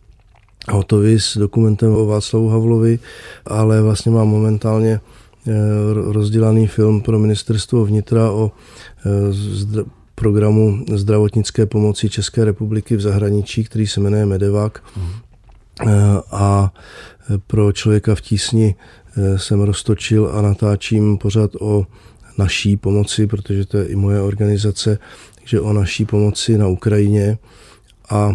[0.70, 2.98] hotovi s dokumentem o Václavu Havlovi,
[3.46, 5.00] ale vlastně mám momentálně
[5.46, 5.52] eh,
[5.92, 8.52] rozdělaný film pro ministerstvo vnitra o
[9.06, 14.72] eh, programu zdravotnické pomoci České republiky v zahraničí, který se jmenuje Medevac.
[14.96, 15.08] Mm.
[16.30, 16.72] A
[17.46, 18.74] pro člověka v tísni
[19.36, 21.86] jsem roztočil a natáčím pořád o
[22.38, 24.98] naší pomoci, protože to je i moje organizace,
[25.34, 27.38] takže o naší pomoci na Ukrajině.
[28.10, 28.32] A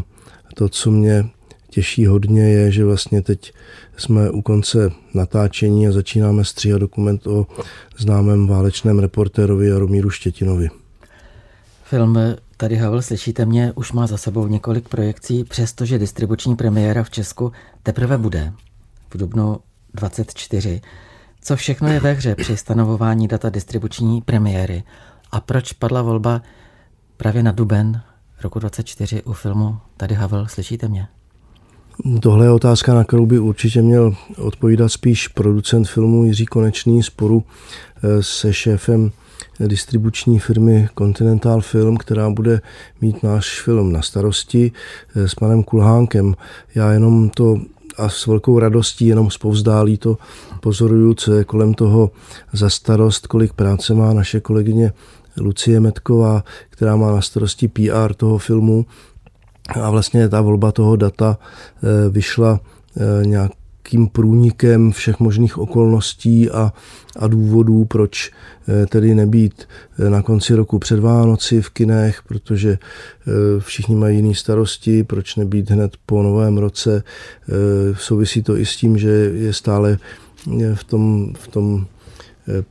[0.55, 1.25] to, co mě
[1.69, 3.53] těší hodně, je, že vlastně teď
[3.97, 7.47] jsme u konce natáčení a začínáme stříhat dokument o
[7.97, 10.69] známém válečném reportérovi Jaromíru Štětinovi.
[11.83, 12.17] Film
[12.61, 17.51] Tady Havel, slyšíte mě, už má za sebou několik projekcí, přestože distribuční premiéra v Česku
[17.83, 18.53] teprve bude
[19.13, 19.59] v dubnu
[19.93, 20.81] 24.
[21.41, 24.83] Co všechno je ve hře při stanovování data distribuční premiéry
[25.31, 26.41] a proč padla volba
[27.17, 28.01] právě na duben
[28.43, 31.07] roku 24 u filmu Tady Havel, slyšíte mě?
[32.21, 37.43] Tohle je otázka, na kterou by určitě měl odpovídat spíš producent filmu Jiří Konečný sporu
[38.03, 39.11] eh, se šéfem
[39.59, 42.61] distribuční firmy Continental Film, která bude
[43.01, 44.71] mít náš film na starosti
[45.15, 46.35] eh, s panem Kulhánkem.
[46.75, 47.57] Já jenom to
[47.97, 50.17] a s velkou radostí, jenom zpovzdálí to
[50.59, 52.11] pozoruju, co je kolem toho
[52.53, 54.93] za starost, kolik práce má naše kolegyně
[55.37, 58.85] Lucie Metková, která má na starosti PR toho filmu.
[59.81, 62.59] A vlastně ta volba toho data eh, vyšla
[62.97, 63.51] eh, nějak
[63.91, 66.73] nějakým průnikem všech možných okolností a,
[67.19, 69.67] a důvodů, proč eh, tedy nebýt
[69.99, 75.35] eh, na konci roku před Vánoci v kinech, protože eh, všichni mají jiné starosti, proč
[75.35, 77.03] nebýt hned po novém roce.
[77.97, 79.97] Souvisí to i s tím, že je stále
[80.73, 81.85] v tom, v tom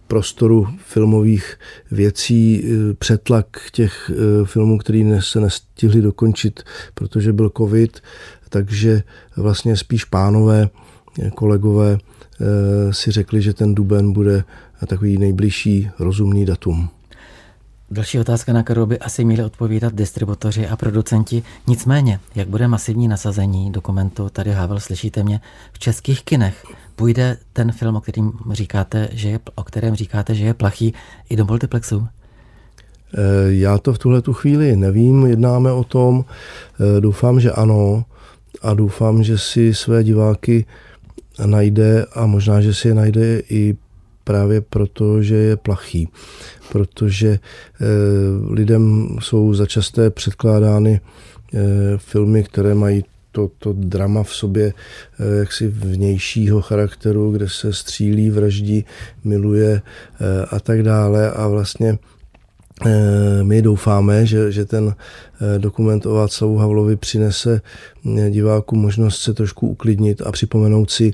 [0.06, 1.58] prostoru filmových
[1.90, 2.64] věcí
[2.98, 4.10] přetlak těch
[4.44, 6.62] filmů, které se nestihli dokončit,
[6.94, 8.00] protože byl covid,
[8.48, 9.02] takže
[9.36, 10.68] vlastně spíš pánové
[11.34, 14.44] kolegové eh, si řekli, že ten duben bude
[14.86, 16.88] takový nejbližší rozumný datum.
[17.92, 21.42] Další otázka, na kterou by asi měli odpovídat distributoři a producenti.
[21.66, 25.40] Nicméně, jak bude masivní nasazení dokumentu Tady Havel, slyšíte mě,
[25.72, 26.64] v českých kinech?
[26.96, 30.94] Půjde ten film, o, kterým říkáte, že je, o kterém říkáte, že je plachý,
[31.30, 32.08] i do multiplexu?
[33.14, 36.24] Eh, já to v tuhle tu chvíli nevím, jednáme o tom.
[36.24, 38.04] Eh, doufám, že ano
[38.62, 40.66] a doufám, že si své diváky
[41.46, 43.76] najde a možná, že si je najde i
[44.24, 46.08] právě proto, že je plachý.
[46.72, 47.38] Protože e,
[48.50, 51.60] lidem jsou začasté předkládány e,
[51.98, 58.30] filmy, které mají to, to drama v sobě e, jaksi vnějšího charakteru, kde se střílí,
[58.30, 58.84] vraždí,
[59.24, 59.82] miluje
[60.50, 62.19] a tak dále a vlastně Eh,
[63.42, 67.60] my doufáme, že, že ten eh, dokument o Václavu Havlovi přinese
[68.18, 71.12] eh, divákům možnost se trošku uklidnit a připomenout si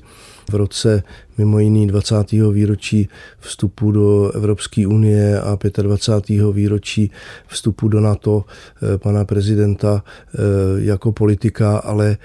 [0.51, 1.03] v roce
[1.37, 2.31] mimo jiný 20.
[2.31, 6.53] výročí vstupu do Evropské unie a 25.
[6.53, 7.11] výročí
[7.47, 8.45] vstupu do NATO
[8.97, 10.03] pana prezidenta
[10.77, 12.17] jako politika, ale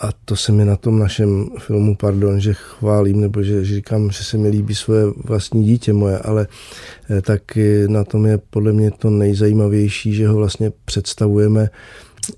[0.00, 4.10] a to se mi na tom našem filmu, pardon, že chválím, nebo že, že říkám,
[4.10, 6.46] že se mi líbí svoje vlastní dítě moje, ale
[7.10, 7.42] eh, tak
[7.86, 11.68] na tom je podle mě to nejzajímavější, že ho vlastně představujeme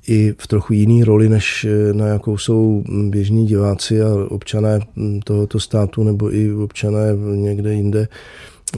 [0.06, 5.20] i v trochu jiný roli, než eh, na jakou jsou běžní diváci a občané hm,
[5.24, 7.00] tohoto státu nebo i občané
[7.34, 8.08] někde jinde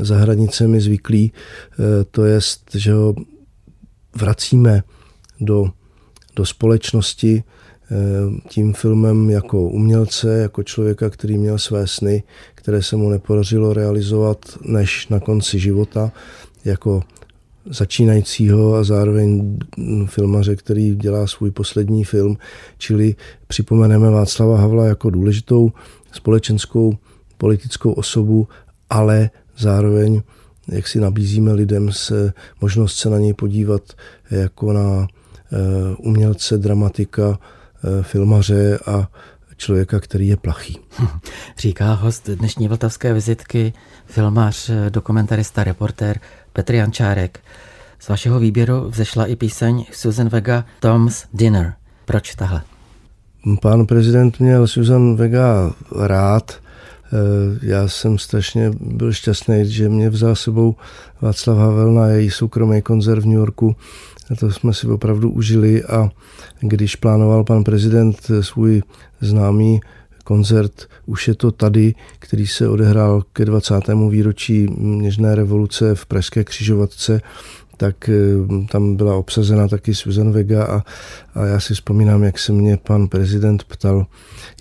[0.00, 1.32] za hranicemi zvyklí.
[1.72, 2.40] Eh, to je,
[2.74, 3.14] že ho
[4.16, 4.82] vracíme
[5.40, 5.70] do,
[6.36, 7.42] do společnosti,
[7.90, 12.22] Eh, tím filmem jako umělce, jako člověka, který měl své sny,
[12.54, 16.12] které se mu nepodařilo realizovat než na konci života,
[16.64, 17.02] jako
[17.66, 19.58] začínajícího a zároveň
[20.06, 22.36] filmaře, který dělá svůj poslední film,
[22.78, 23.14] čili
[23.46, 25.72] připomeneme Václava Havla jako důležitou
[26.12, 26.98] společenskou
[27.38, 28.48] politickou osobu,
[28.90, 30.22] ale zároveň
[30.68, 33.82] jak si nabízíme lidem se možnost se na něj podívat
[34.30, 35.06] jako na
[35.52, 35.56] eh,
[35.98, 37.38] umělce, dramatika,
[37.84, 39.08] Eh, filmaře a
[39.56, 40.78] člověka, který je plachý.
[41.58, 43.72] Říká host dnešní vltavské vizitky,
[44.06, 46.20] filmář, dokumentarista, reportér
[46.54, 47.40] Petr Jančárek.
[47.98, 51.72] Z vašeho výběru vzešla i píseň Susan Vega Tom's Dinner.
[52.04, 52.62] Proč tahle?
[53.62, 56.52] Pán prezident měl Susan Vega rád.
[56.52, 60.76] Eh, já jsem strašně byl šťastný, že mě vzal sebou
[61.20, 63.76] Václav Havel na její soukromý koncert v New Yorku.
[64.30, 66.10] A to jsme si opravdu užili a
[66.60, 68.82] když plánoval pan prezident svůj
[69.20, 69.80] známý
[70.24, 73.74] koncert Už je to tady, který se odehrál ke 20.
[74.10, 77.20] výročí Něžné revoluce v Pražské křižovatce,
[77.76, 78.12] tak eh,
[78.70, 80.82] tam byla obsazena taky Susan Vega a,
[81.34, 84.06] a já si vzpomínám, jak se mě pan prezident ptal,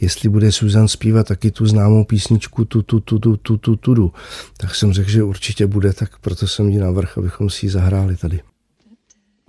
[0.02, 3.96] jestli bude Susan zpívat taky tu známou písničku tu, tu, tu, tu, tu, tu, tu,
[3.96, 4.12] tu.
[4.58, 8.18] Tak jsem řekl, že určitě bude, tak proto jsem ji navrh, abychom si ji zahráli
[8.18, 8.40] tady.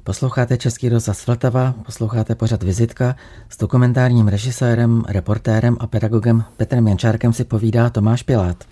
[0.06, 3.16] Posloucháte Český rozhlas Vltava, posloucháte pořad Vizitka
[3.48, 8.64] s dokumentárním režisérem, reportérem a pedagogem Petrem Jančárkem si povídá Tomáš Pilát.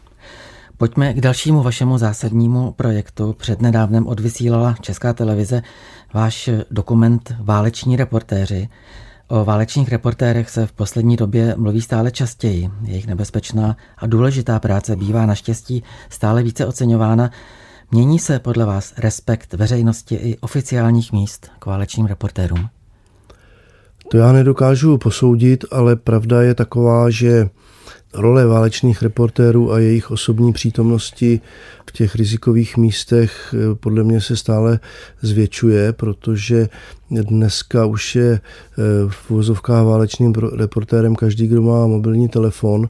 [0.77, 3.33] Pojďme k dalšímu vašemu zásadnímu projektu.
[3.33, 5.63] Přednedávnem odvysílala Česká televize
[6.15, 8.69] váš dokument Váleční reportéři.
[9.29, 12.71] O válečných reportérech se v poslední době mluví stále častěji.
[12.85, 17.31] Jejich nebezpečná a důležitá práce bývá naštěstí stále více oceňována.
[17.95, 22.69] Mění se podle vás respekt veřejnosti i oficiálních míst k válečným reportérům?
[24.09, 27.49] To já nedokážu posoudit, ale pravda je taková, že
[28.15, 31.41] Role válečných reportérů a jejich osobní přítomnosti
[31.89, 34.81] v těch rizikových místech eh, podle mě se stále
[35.23, 36.69] zvětšuje, protože
[37.11, 38.41] dneska už je eh,
[39.09, 42.89] v vozovkách válečným reportérem každý, kdo má mobilní telefon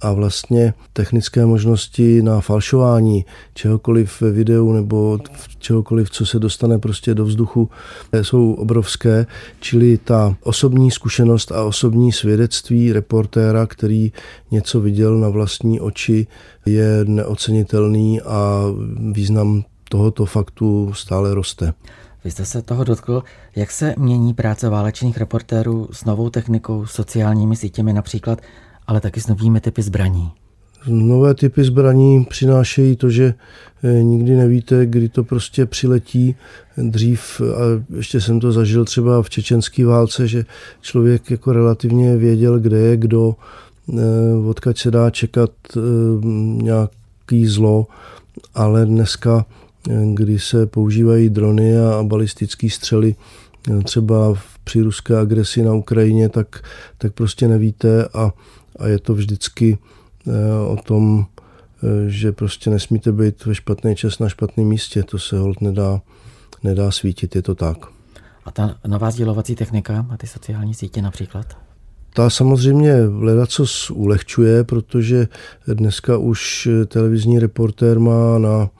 [0.00, 5.18] a vlastně technické možnosti na falšování čehokoliv ve videu nebo
[5.58, 7.70] čehokoliv, co se dostane prostě do vzduchu,
[8.22, 9.26] jsou obrovské,
[9.60, 14.12] čili ta osobní zkušenost a osobní svědectví reportéra, který
[14.50, 16.26] něco viděl na vlastní oči,
[16.66, 18.64] je neocenitelný a
[19.12, 21.72] význam tohoto faktu stále roste.
[22.24, 23.22] Vy jste se toho dotkl,
[23.56, 28.40] jak se mění práce válečných reportérů s novou technikou, sociálními sítěmi například
[28.90, 30.30] ale taky s novými typy zbraní.
[30.86, 33.34] Nové typy zbraní přinášejí to, že
[33.84, 36.34] eh, nikdy nevíte, kdy to prostě přiletí.
[36.76, 37.62] Dřív, a
[37.96, 40.44] ještě jsem to zažil třeba v čečenské válce, že
[40.80, 43.34] člověk jako relativně věděl, kde je kdo,
[43.98, 44.02] eh,
[44.48, 45.80] odkud se dá čekat eh,
[46.62, 47.86] nějaký zlo,
[48.54, 49.46] ale dneska,
[50.14, 53.14] kdy se používají drony a balistické střely,
[53.84, 56.62] třeba při ruské agresi na Ukrajině, tak,
[56.98, 58.32] tak prostě nevíte a
[58.80, 59.78] a je to vždycky
[60.26, 60.30] eh,
[60.68, 65.02] o tom, eh, že prostě nesmíte být ve špatný čas na špatném místě.
[65.02, 66.00] To se hold nedá,
[66.62, 67.76] nedá svítit, je to tak.
[68.44, 71.58] A ta nová sdělovací technika a ty sociální sítě například?
[72.14, 72.94] Ta samozřejmě
[73.46, 73.64] co
[73.94, 75.28] ulehčuje, protože
[75.66, 78.70] dneska už televizní reportér má na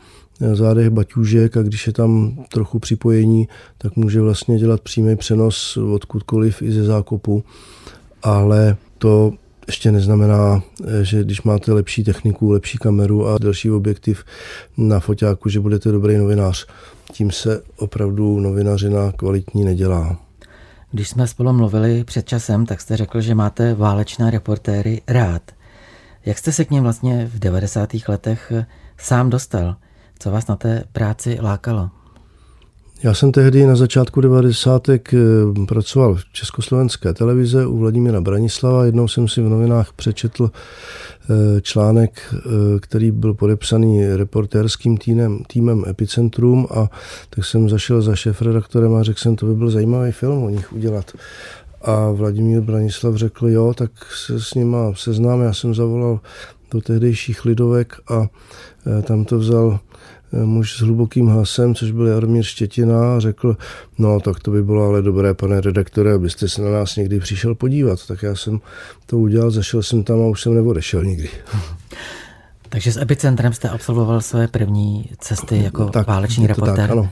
[0.53, 6.63] zádech baťůžek a když je tam trochu připojení, tak může vlastně dělat přímý přenos odkudkoliv
[6.63, 7.45] i ze zákopu.
[8.23, 9.33] Ale to
[9.71, 14.25] ještě neznamená, eh, že když máte lepší techniku, lepší kameru a další objektiv
[14.77, 16.67] na foťáku, že budete dobrý novinář.
[17.13, 20.17] Tím se opravdu novinařina kvalitní nedělá.
[20.91, 25.43] Když jsme spolu mluvili před časem, tak jste řekl, že máte válečné reportéry rád.
[26.27, 27.91] Jak jste se k ním vlastně v 90.
[28.09, 28.53] letech
[28.99, 29.77] sám dostal?
[30.19, 31.91] Co vás na té práci lákalo?
[33.03, 34.89] Já jsem tehdy na začátku 90.
[34.89, 38.85] Eh, pracoval v Československé televize u Vladimíra Branislava.
[38.85, 42.41] Jednou jsem si v novinách přečetl eh, článek, eh,
[42.81, 46.89] který byl podepsaný reportérským týmem, týmem Epicentrum a
[47.31, 50.73] tak jsem zašel za šéf-redaktorem a řekl jsem, to by byl zajímavý film o nich
[50.73, 51.13] udělat.
[51.83, 53.91] A Vladimír Branislav řekl, jo, tak
[54.27, 55.41] se s nima seznám.
[55.41, 56.21] Já jsem zavolal
[56.71, 58.29] do tehdejších lidovek a
[59.03, 59.79] tam to vzal
[60.33, 63.57] muž s hlubokým hlasem, což byl Jaromír Štětina, a řekl,
[63.99, 67.55] no tak to by bylo ale dobré, pane redaktore, abyste se na nás někdy přišel
[67.55, 68.07] podívat.
[68.07, 68.61] Tak já jsem
[69.07, 71.29] to udělal, zašel jsem tam a už jsem neodešel nikdy.
[72.69, 76.77] Takže s Epicentrem jste absolvoval své první cesty jako tak, váleční reportér?
[76.77, 77.09] Tak, ano.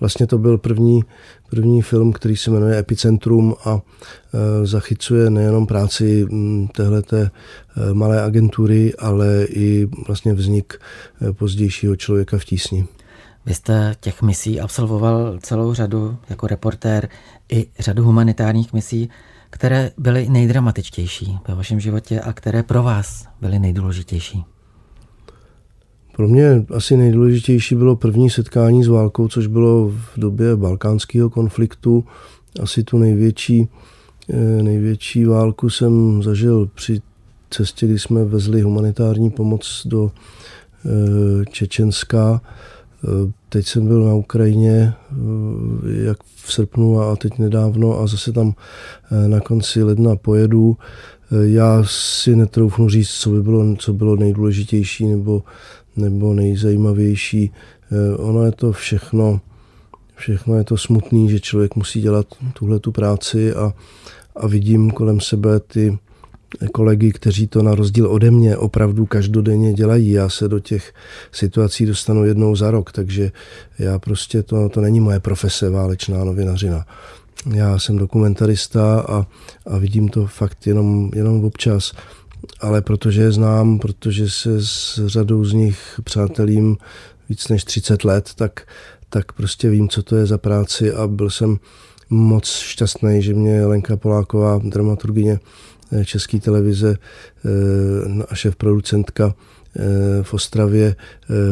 [0.00, 1.04] Vlastně to byl první,
[1.50, 6.26] první film, který se jmenuje Epicentrum a e, zachycuje nejenom práci
[6.72, 10.80] téhleté e, malé agentury, ale i vlastně vznik
[11.22, 12.86] e, pozdějšího člověka v tísni.
[13.46, 17.08] Vy jste těch misí absolvoval celou řadu jako reportér
[17.52, 19.10] i řadu humanitárních misí,
[19.50, 24.44] které byly nejdramatičtější ve vašem životě a které pro vás byly nejdůležitější.
[26.16, 32.04] Pro mě asi nejdůležitější bylo první setkání s válkou, což bylo v době balkánského konfliktu.
[32.62, 33.68] Asi tu největší
[34.62, 37.00] Největší válku jsem zažil při
[37.50, 40.10] cestě, kdy jsme vezli humanitární pomoc do
[41.50, 42.40] Čečenska.
[43.48, 44.94] Teď jsem byl na Ukrajině,
[46.04, 48.54] jak v srpnu a teď nedávno a zase tam
[49.26, 50.76] na konci ledna pojedu.
[51.42, 55.42] Já si netroufnu říct, co by bylo, co bylo nejdůležitější nebo,
[55.96, 57.52] nebo nejzajímavější.
[58.16, 59.40] Ono je to všechno,
[60.16, 63.72] všechno je to smutný, že člověk musí dělat tuhle tu práci a,
[64.36, 65.98] a vidím kolem sebe ty
[66.72, 70.10] kolegy, kteří to na rozdíl ode mě opravdu každodenně dělají.
[70.10, 70.94] Já se do těch
[71.32, 73.32] situací dostanu jednou za rok, takže
[73.78, 76.86] já prostě to, to není moje profese válečná novinařina.
[77.54, 79.26] Já jsem dokumentarista a,
[79.66, 81.92] a vidím to fakt jenom, jenom občas.
[82.60, 86.76] Ale protože je znám, protože se s řadou z nich přátelím
[87.28, 88.68] víc než 30 let, tak,
[89.10, 91.58] tak prostě vím, co to je za práci a byl jsem
[92.10, 95.40] moc šťastný, že mě Lenka Poláková, dramaturgině
[95.92, 100.96] eh, České televize eh, a šéf producentka eh, v Ostravě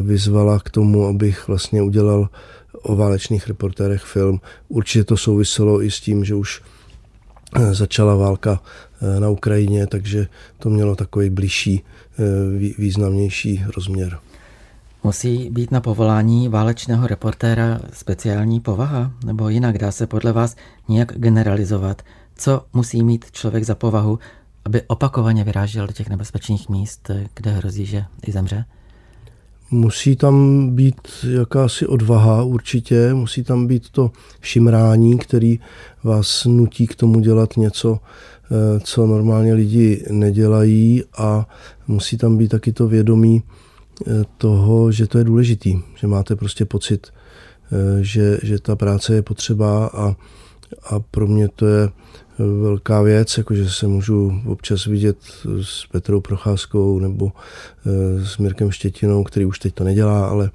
[0.02, 2.28] vyzvala k tomu, abych vlastně udělal
[2.82, 4.40] o válečných reportérech film.
[4.68, 6.62] Určitě to souviselo i s tím, že už
[7.72, 8.60] začala válka
[9.18, 10.26] na Ukrajině, takže
[10.58, 11.82] to mělo takový blížší,
[12.78, 14.18] významnější rozměr.
[15.04, 19.12] Musí být na povolání válečného reportéra speciální povaha?
[19.24, 20.56] Nebo jinak dá se podle vás
[20.88, 22.02] nějak generalizovat?
[22.36, 24.18] Co musí mít člověk za povahu,
[24.64, 28.64] aby opakovaně vyrážel do těch nebezpečných míst, kde hrozí, že i zemře?
[29.74, 31.00] Musí tam být
[31.30, 34.10] jakási odvaha určitě, musí tam být to
[34.40, 35.60] šimrání, který
[36.04, 41.48] vás nutí k tomu dělat něco, eh, co normálně lidi nedělají a
[41.88, 43.42] musí tam být taky to vědomí,
[44.06, 47.06] Eh, toho, že to je důležitý, že máte prostě pocit,
[47.72, 50.16] eh, že, že ta práce je potřeba a,
[50.90, 51.88] a pro mě to je
[52.38, 55.16] velká věc, jakože se můžu občas vidět
[55.62, 57.32] s Petrou Procházkou nebo
[57.86, 60.50] eh, s Mirkem Štětinou, který už teď to nedělá, ale,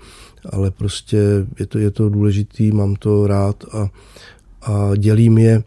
[0.52, 1.18] ale prostě
[1.60, 3.90] je to, je to důležitý, mám to rád a,
[4.62, 5.64] a dělím je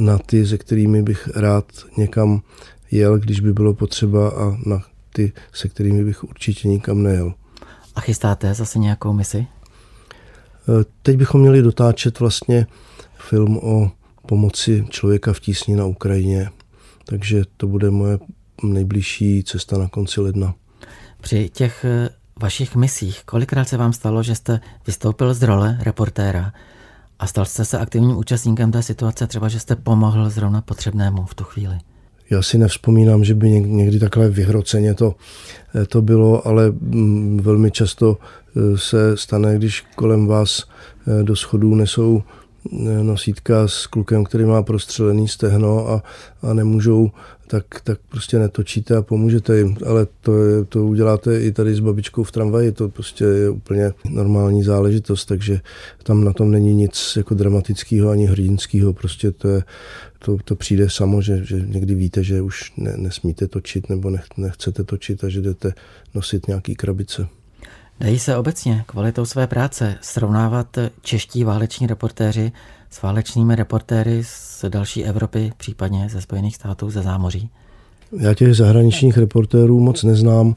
[0.00, 1.64] na ty, se kterými bych rád
[1.96, 2.42] někam
[2.90, 4.82] jel, když by bylo potřeba a na
[5.12, 7.34] ty, se kterými bych určitě nikam nejel.
[7.94, 9.38] A chystáte zase nějakou misi?
[9.38, 9.46] E,
[11.02, 12.66] teď bychom měli dotáčet vlastně
[13.18, 13.90] film o
[14.26, 16.50] pomoci člověka v tísni na Ukrajině,
[17.04, 18.18] takže to bude moje
[18.62, 20.54] nejbližší cesta na konci ledna.
[21.20, 22.08] Při těch e,
[22.40, 26.52] vašich misích, kolikrát se vám stalo, že jste vystoupil z role reportéra
[27.18, 31.34] a stal jste se aktivním účastníkem té situace, třeba že jste pomohl zrovna potřebnému v
[31.34, 31.78] tu chvíli?
[32.30, 35.14] Já si nevzpomínám, že by někdy takhle vyhroceně to,
[35.74, 41.36] eh, to bylo, ale mm, velmi často eh, se stane, když kolem vás eh, do
[41.36, 42.22] schodů nesou
[43.02, 46.02] nosítka s klukem, který má prostřelený stehno a,
[46.42, 47.10] a nemůžou,
[47.46, 49.76] tak, tak prostě netočíte a pomůžete jim.
[49.86, 53.92] Ale to, je, to uděláte i tady s babičkou v tramvaji, to prostě je úplně
[54.10, 55.60] normální záležitost, takže
[56.02, 59.62] tam na tom není nic jako dramatického ani hrdinského, prostě to, je,
[60.18, 64.24] to, to přijde samo, že, že někdy víte, že už ne, nesmíte točit nebo nech,
[64.36, 65.72] nechcete točit a že jdete
[66.14, 67.26] nosit nějaký krabice.
[68.00, 72.52] Dají se obecně kvalitou své práce srovnávat čeští váleční reportéři
[72.90, 77.50] s válečnými reportéry z další Evropy, případně ze Spojených států, ze zámoří?
[78.12, 80.56] Já těch zahraničních reportérů moc neznám.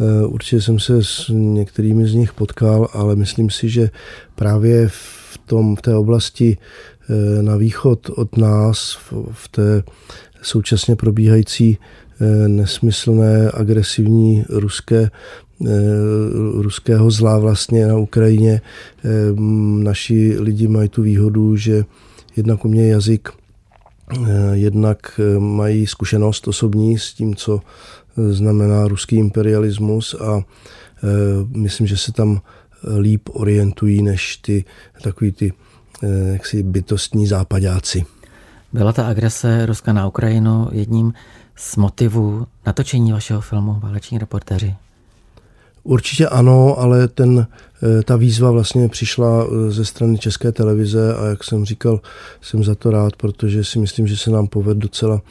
[0.00, 3.90] Eh, určitě jsem se s některými z nich potkal, ale myslím si, že
[4.34, 8.98] právě v, tom, v té oblasti eh, na východ od nás,
[9.32, 9.82] v té
[10.42, 11.78] současně probíhající
[12.20, 15.10] eh, nesmyslné, agresivní ruské
[16.54, 18.60] ruského zla vlastně na Ukrajině.
[19.04, 19.08] Eh,
[19.82, 21.84] naši lidi mají tu výhodu, že
[22.36, 27.60] jednak umějí jazyk, eh, jednak mají zkušenost osobní s tím, co
[28.30, 30.42] znamená ruský imperialismus a
[31.56, 32.40] myslím, že se tam
[32.98, 34.64] líp orientují než ty
[35.02, 35.52] takový ty
[36.32, 38.04] jaksi bytostní západáci.
[38.72, 41.12] Byla ta agrese Ruska na Ukrajinu jedním
[41.56, 44.74] z motivů natočení vašeho filmu Váleční reportéři?
[45.88, 47.46] Určitě ano, ale ten,
[47.82, 52.00] eh, ta výzva vlastně přišla eh, ze strany České televize a jak jsem říkal,
[52.40, 55.22] jsem za to rád, protože si myslím, že se nám povedl docela,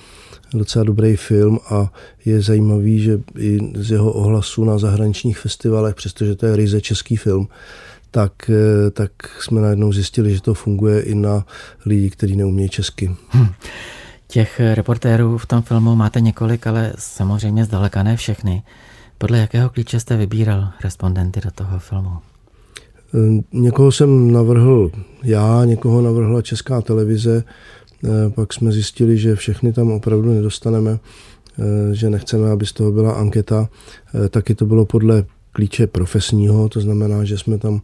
[0.54, 1.92] docela dobrý film a
[2.26, 7.16] je zajímavý, že i z jeho ohlasu na zahraničních festivalech, přestože to je ryze český
[7.16, 7.48] film,
[8.12, 11.46] tak, eh, tak jsme najednou zjistili, že to funguje i na
[11.86, 13.16] lidi, kteří neumějí česky.
[13.34, 13.48] Hm.
[14.28, 18.64] Těch reportérů v tom filmu máte několik, ale samozřejmě zdaleka ne všechny.
[19.18, 22.10] Podle jakého klíče jste vybíral respondenty do toho filmu?
[23.14, 24.92] Eh, někoho jsem navrhl
[25.24, 27.44] já, někoho navrhla Česká televize,
[28.36, 31.00] Pak jsme zjistili, že všechny tam opravdu nedostaneme,
[31.92, 33.70] že nechceme, aby z toho byla anketa.
[34.30, 37.82] Taky to bylo podle klíče profesního, to znamená, že jsme tam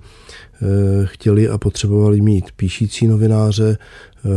[1.03, 3.77] chtěli a potřebovali mít píšící novináře,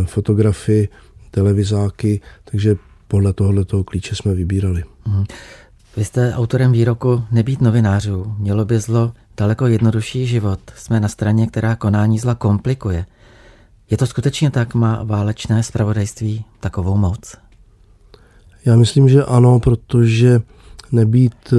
[0.04, 0.88] fotografy,
[1.30, 2.76] televizáky, takže
[3.08, 4.82] podle tohoto klíče jsme vybírali.
[5.96, 8.34] Vy jste autorem výroku Nebýt novinářů.
[8.38, 10.60] Mělo by zlo daleko jednodušší život.
[10.76, 13.06] Jsme na straně, která konání zla komplikuje.
[13.90, 14.74] Je to skutečně tak?
[14.74, 17.36] Má válečné spravodajství takovou moc?
[18.64, 20.40] Já myslím, že ano, protože
[20.92, 21.56] nebýt eh,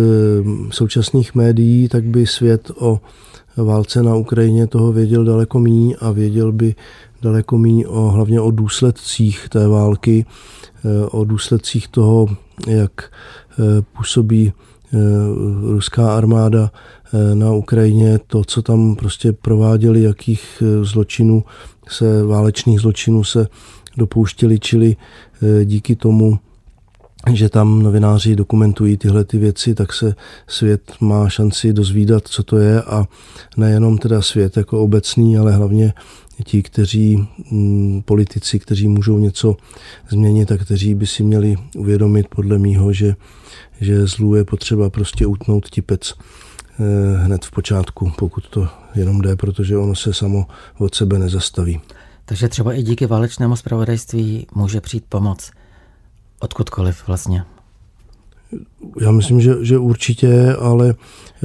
[0.69, 3.01] současných médií, tak by svět o
[3.57, 6.75] válce na Ukrajině toho věděl daleko méně a věděl by
[7.21, 10.25] daleko méně o, hlavně o důsledcích té války,
[10.85, 12.27] eh, o důsledcích toho,
[12.67, 13.11] jak
[13.97, 14.53] působí
[15.61, 16.71] ruská armáda
[17.33, 21.43] na Ukrajině, to, co tam prostě prováděli, jakých zločinů
[21.89, 23.47] se, válečných zločinů se
[23.97, 24.95] dopouštěli, čili
[25.63, 26.39] díky tomu
[27.33, 30.15] že tam novináři dokumentují tyhle ty věci, tak se
[30.47, 32.81] svět má šanci dozvídat, co to je.
[32.81, 33.05] A
[33.57, 35.93] nejenom teda svět jako obecný, ale hlavně
[36.43, 39.57] ti, kteří mm, politici, kteří můžou něco
[40.09, 43.15] změnit a kteří by si měli uvědomit podle mýho, že,
[43.81, 49.35] že zlů je potřeba prostě utnout tipec eh, hned v počátku, pokud to jenom jde,
[49.35, 51.81] protože ono se samo od sebe nezastaví.
[52.25, 55.51] Takže třeba i díky válečnému spravodajství může přijít pomoc
[56.39, 57.43] odkudkoliv vlastně.
[59.01, 60.95] Já myslím, že, že určitě, ale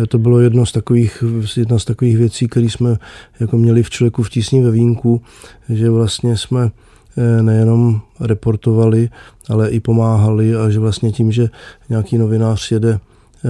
[0.08, 1.24] to bylo jedno z takových,
[1.56, 2.96] jedna z takových věcí, které jsme
[3.40, 5.22] jako měli v člověku v tísni ve vínku,
[5.68, 6.70] že vlastně jsme
[7.16, 9.08] eh, nejenom reportovali,
[9.48, 11.50] ale i pomáhali a že vlastně tím, že
[11.88, 13.48] nějaký novinář jede eh,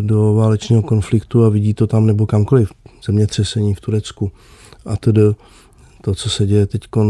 [0.00, 2.72] do válečného konfliktu a vidí to tam nebo kamkoliv,
[3.06, 4.32] zemětřesení v Turecku
[4.86, 5.22] a tedy
[6.00, 7.00] to, co se děje teď eh,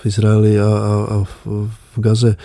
[0.00, 2.36] v Izraeli a, a, a v Gaze,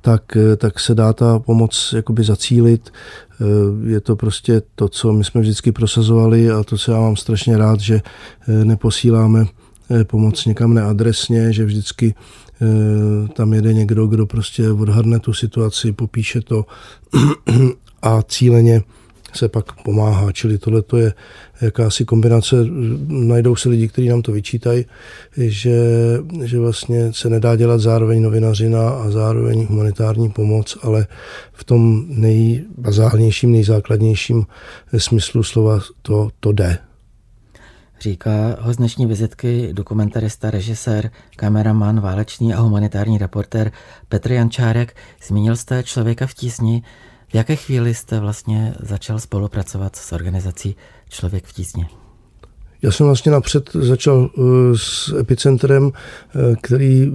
[0.00, 2.90] tak, eh, tak se dá ta pomoc jakoby zacílit.
[2.90, 3.44] Eh,
[3.90, 7.58] je to prostě to, co my jsme vždycky prosazovali a to, co já mám strašně
[7.58, 8.00] rád, že
[8.64, 9.46] neposíláme
[10.06, 12.14] pomoc někam neadresně, že vždycky
[13.34, 16.66] tam jede někdo, kdo prostě odhadne tu situaci, popíše to
[18.02, 18.82] a cíleně
[19.32, 20.32] se pak pomáhá.
[20.32, 21.14] Čili tohle je
[21.60, 22.56] jakási kombinace.
[23.08, 24.84] Najdou se lidi, kteří nám to vyčítají,
[25.36, 25.78] že,
[26.44, 31.06] že vlastně se nedá dělat zároveň novinařina a zároveň humanitární pomoc, ale
[31.52, 34.46] v tom nejbazálnějším, nejzákladnějším
[34.98, 36.78] smyslu slova to, to jde.
[38.00, 43.72] Říká ho z dnešní vizitky dokumentarista, režisér, kameraman, válečný a humanitární reporter
[44.08, 44.96] Petr Jančárek.
[45.26, 46.82] Zmínil jste člověka v tísni,
[47.30, 50.76] v jaké chvíli jste vlastně začal spolupracovat s organizací
[51.08, 51.86] Člověk v tísni?
[52.82, 54.42] Já jsem vlastně napřed začal eh,
[54.76, 57.10] s epicentrem, eh, který eh,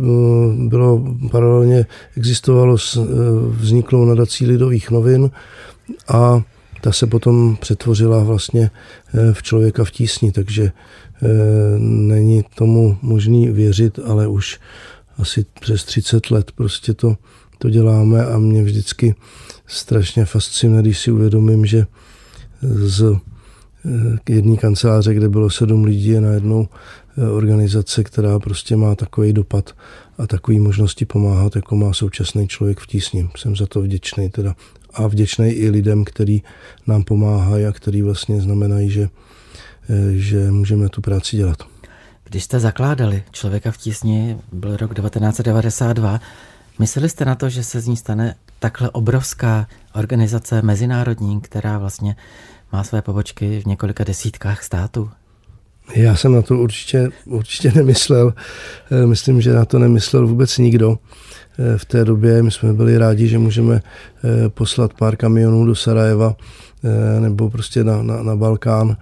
[0.67, 1.85] bylo paralelně
[2.17, 3.07] existovalo s
[3.49, 5.31] vzniklou nadací lidových novin
[6.07, 6.41] a
[6.81, 8.71] ta se potom přetvořila vlastně
[9.33, 10.71] v člověka v tísni, takže
[11.77, 14.59] není tomu možný věřit, ale už
[15.17, 17.17] asi přes 30 let prostě to,
[17.57, 19.15] to děláme a mě vždycky
[19.67, 21.85] strašně fascinuje, když si uvědomím, že
[22.61, 23.15] z
[23.85, 26.67] eh, jedné kanceláře, kde bylo sedm lidí, je najednou
[27.17, 29.71] eh, organizace, která prostě má takový dopad
[30.17, 33.29] a takové možnosti pomáhat, jako má současný člověk v tísni.
[33.37, 34.55] Jsem za to vděčný teda.
[34.93, 36.43] A vděčný i lidem, který
[36.87, 39.09] nám pomáhají a který vlastně znamenají, že,
[39.89, 41.57] eh, že můžeme tu práci dělat.
[42.23, 46.19] Když jste zakládali Člověka v tísni, byl rok 1992,
[46.79, 52.15] mysleli jste na to, že se z ní stane takhle obrovská organizace mezinárodní, která vlastně
[52.71, 55.09] má své pobočky v několika desítkách států?
[55.95, 58.33] Já jsem na to určitě, určitě nemyslel.
[58.91, 60.99] Eh, myslím, že na to nemyslel vůbec nikdo.
[61.59, 65.75] Eh, v té době my jsme byli rádi, že můžeme eh, poslat pár kamionů do
[65.75, 66.35] Sarajeva
[67.19, 68.97] nebo prostě na, na, na Balkán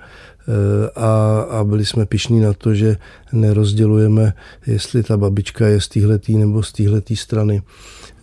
[0.95, 2.97] a, a byli jsme pišní na to, že
[3.33, 4.33] nerozdělujeme,
[4.67, 7.61] jestli ta babička je z téhletý nebo z téhletý strany.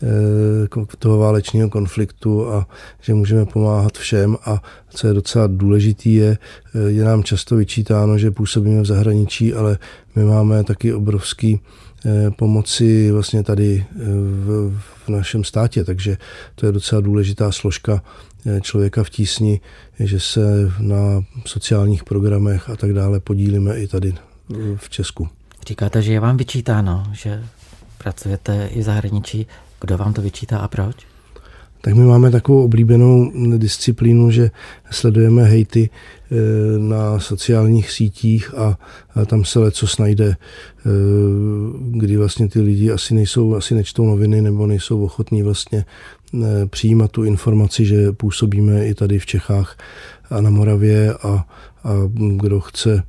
[0.03, 2.67] Eh, toho válečného konfliktu a
[3.01, 6.39] že můžeme pomáhat všem a co je docela důležitý je,
[6.75, 9.79] eh, je nám často vyčítáno, že působíme v zahraničí, ale
[10.17, 11.61] my máme taky obrovský
[12.07, 13.85] eh, pomoci vlastně tady
[14.45, 14.73] v,
[15.05, 16.17] v našem státě, takže
[16.55, 18.03] to je docela důležitá složka
[18.61, 19.61] člověka v tísni,
[20.01, 24.15] že se na sociálních programech a tak dále podílíme i tady
[24.77, 25.29] v Česku.
[25.67, 27.45] Říkáte, že je vám vyčítáno, že
[27.99, 29.47] pracujete i v zahraničí.
[29.81, 30.97] Kdo vám to vyčítá a proč?
[31.81, 34.51] Tak my máme takovou oblíbenou disciplínu, že
[34.91, 36.35] sledujeme hejty eh,
[36.79, 38.79] na sociálních sítích a,
[39.27, 40.89] tam se leco najde, eh,
[41.81, 46.20] kdy vlastně ty lidi asi nejsou, asi nečtou noviny nebo nejsou ochotní vlastně eh,
[46.67, 49.79] přijímat tu informaci, že působíme i tady v Čechách
[50.31, 51.29] a na Moravě a,
[51.85, 51.93] a
[52.37, 53.03] kdo chce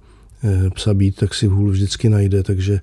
[0.74, 2.80] psa být, tak si hůl vždycky najde, takže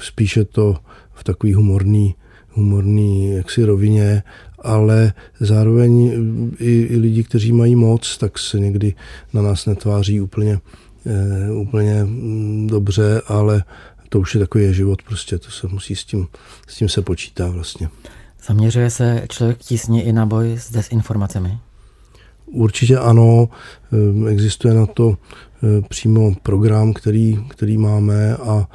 [0.00, 0.76] spíše to
[1.14, 2.14] v takový humorný,
[2.50, 4.22] humorný jaksi rovině
[4.64, 6.12] ale zároveň
[6.58, 8.94] i, i lidi, kteří mají moc, tak se někdy
[9.32, 10.58] na nás netváří úplně,
[11.52, 13.64] úplně mm, dobře, ale
[14.08, 16.26] to už je takový život, prostě to se musí s tím,
[16.68, 17.88] s tím se počítá vlastně.
[18.46, 21.58] Zaměřuje se člověk tísně i na boj s dezinformacemi?
[22.46, 23.48] Určitě ano,
[23.92, 28.68] eh, existuje na to eh, přímo program, který, který máme a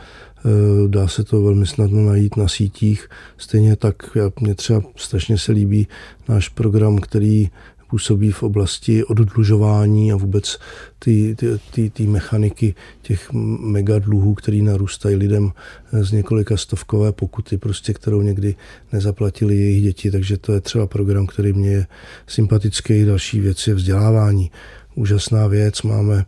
[0.45, 3.09] Eh, dá se to velmi snadno najít na sítích.
[3.37, 5.87] Stejně tak mě třeba strašně se líbí
[6.27, 7.49] náš program, který
[7.89, 10.59] působí v oblasti oddlužování a vůbec
[10.99, 15.51] ty, ty, ty, ty mechaniky těch megadluhů, který narůstají lidem
[15.91, 18.55] z několika stovkové pokuty, prostě, kterou někdy
[18.91, 20.11] nezaplatili jejich děti.
[20.11, 21.87] Takže to je třeba program, který mě je
[22.27, 23.05] sympatický.
[23.05, 24.51] Další věc je vzdělávání.
[24.95, 25.81] Úžasná věc.
[25.81, 26.25] Máme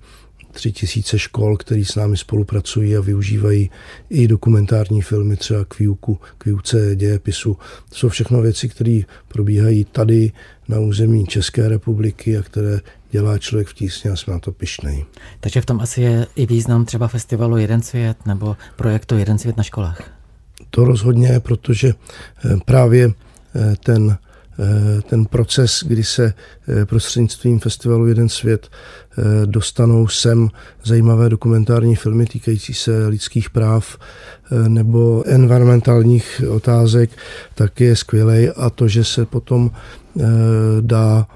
[0.52, 3.72] tři tisíce škol, které s námi spolupracují a využívají
[4.10, 7.58] i dokumentární filmy, třeba k výuku, k výuce dějepisu.
[7.90, 10.32] To jsou všechno věci, které probíhají tady
[10.68, 12.80] na území České republiky a které
[13.12, 15.06] dělá člověk v tísně a jsme na to pišnej.
[15.40, 19.58] Takže v tom asi je i význam třeba festivalu Jeden svět nebo projektu Jeden svět
[19.58, 20.12] na školách.
[20.70, 21.94] To rozhodně, protože
[22.46, 24.18] eh, právě eh, ten
[25.10, 26.34] ten proces, kdy se
[26.68, 30.50] eh, prostřednictvím festivalu Jeden svět eh, dostanou sem
[30.84, 33.98] zajímavé dokumentární filmy týkající se lidských práv
[34.68, 37.10] nebo environmentálních otázek,
[37.56, 39.72] tak je skvělý a to, že se potom
[40.82, 41.28] dá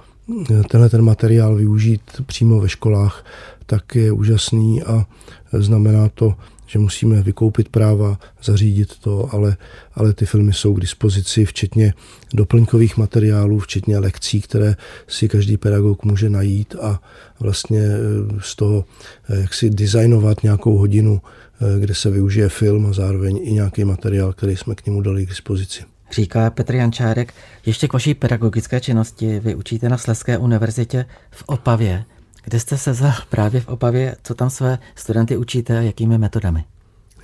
[0.70, 3.26] tenhle ten materiál využít přímo ve školách,
[3.66, 5.06] tak je úžasný a
[5.54, 6.36] znamená to
[6.66, 9.58] že musíme vykoupit práva, zařídit to, ale,
[9.94, 11.94] ale ty filmy jsou k dispozici, včetně
[12.34, 14.76] doplňkových materiálů, včetně lekcí, které
[15.08, 17.02] si každý pedagog může najít a
[17.40, 18.86] vlastně eh, z toho
[19.30, 23.84] eh, jak si designovat nějakou hodinu, eh, kde se využije film a zároveň i nějaký
[23.84, 25.84] materiál, který jsme k němu dali k dispozici.
[26.12, 27.34] Říká Petr Jančárek,
[27.66, 29.40] ještě k vaší pedagogické činnosti.
[29.40, 32.06] Vy učíte na Sleské univerzitě v Opavě.
[32.46, 34.16] Kde jste se vzal právě v Opavě?
[34.24, 36.64] Co tam své studenty učíte a jakými metodami?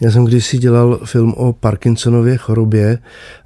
[0.01, 2.97] Já jsem kdysi dělal film o Parkinsonově chorobě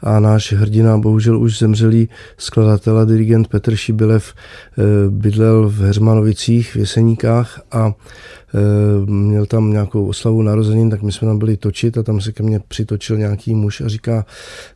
[0.01, 6.71] a náš hrdina, bohužel už zemřelý skladatel a dirigent Petr Šibilev eh, bydlel v Heřmanovicích
[6.71, 8.59] v Jeseníkách a eh,
[9.05, 12.43] měl tam nějakou oslavu narozenin, tak my jsme tam byli točit a tam se ke
[12.43, 14.25] mně přitočil nějaký muž a říká,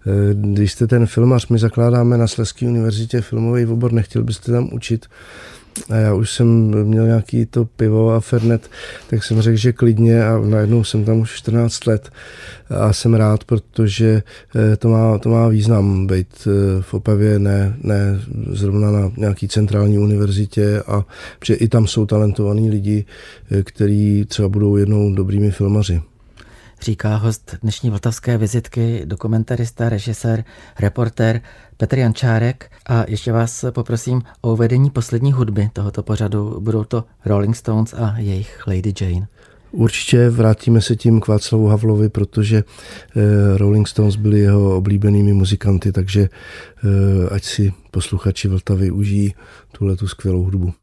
[0.07, 4.69] eh, když jste ten filmař, my zakládáme na Sleské univerzitě filmový obor, nechtěl byste tam
[4.73, 5.05] učit?
[5.89, 6.47] A já už jsem
[6.85, 8.69] měl nějaký to pivo a fernet,
[9.09, 12.09] tak jsem řekl, že klidně a najednou jsem tam už 14 let.
[12.69, 14.23] A jsem rád, protože
[14.55, 19.47] eh, to má, to má význam být eh, v Opavě, ne, ne zrovna na nějaký
[19.47, 21.05] centrální univerzitě a
[21.45, 23.05] že i tam jsou talentovaní lidi,
[23.51, 26.01] eh, kteří třeba budou jednou dobrými filmaři
[26.81, 30.43] říká host dnešní vltavské vizitky, dokumentarista, režisér,
[30.79, 31.41] reportér
[31.77, 32.71] Petr Jančárek.
[32.85, 36.59] A ještě vás poprosím o uvedení poslední hudby tohoto pořadu.
[36.59, 39.27] Budou to Rolling Stones a jejich Lady Jane.
[39.71, 42.57] Určitě vrátíme se tím k Václavu Havlovi, protože
[43.15, 49.33] eh, Rolling Stones byli jeho oblíbenými muzikanty, takže eh, ať si posluchači Vltavy užijí
[49.71, 50.73] tuhle tu skvělou hudbu.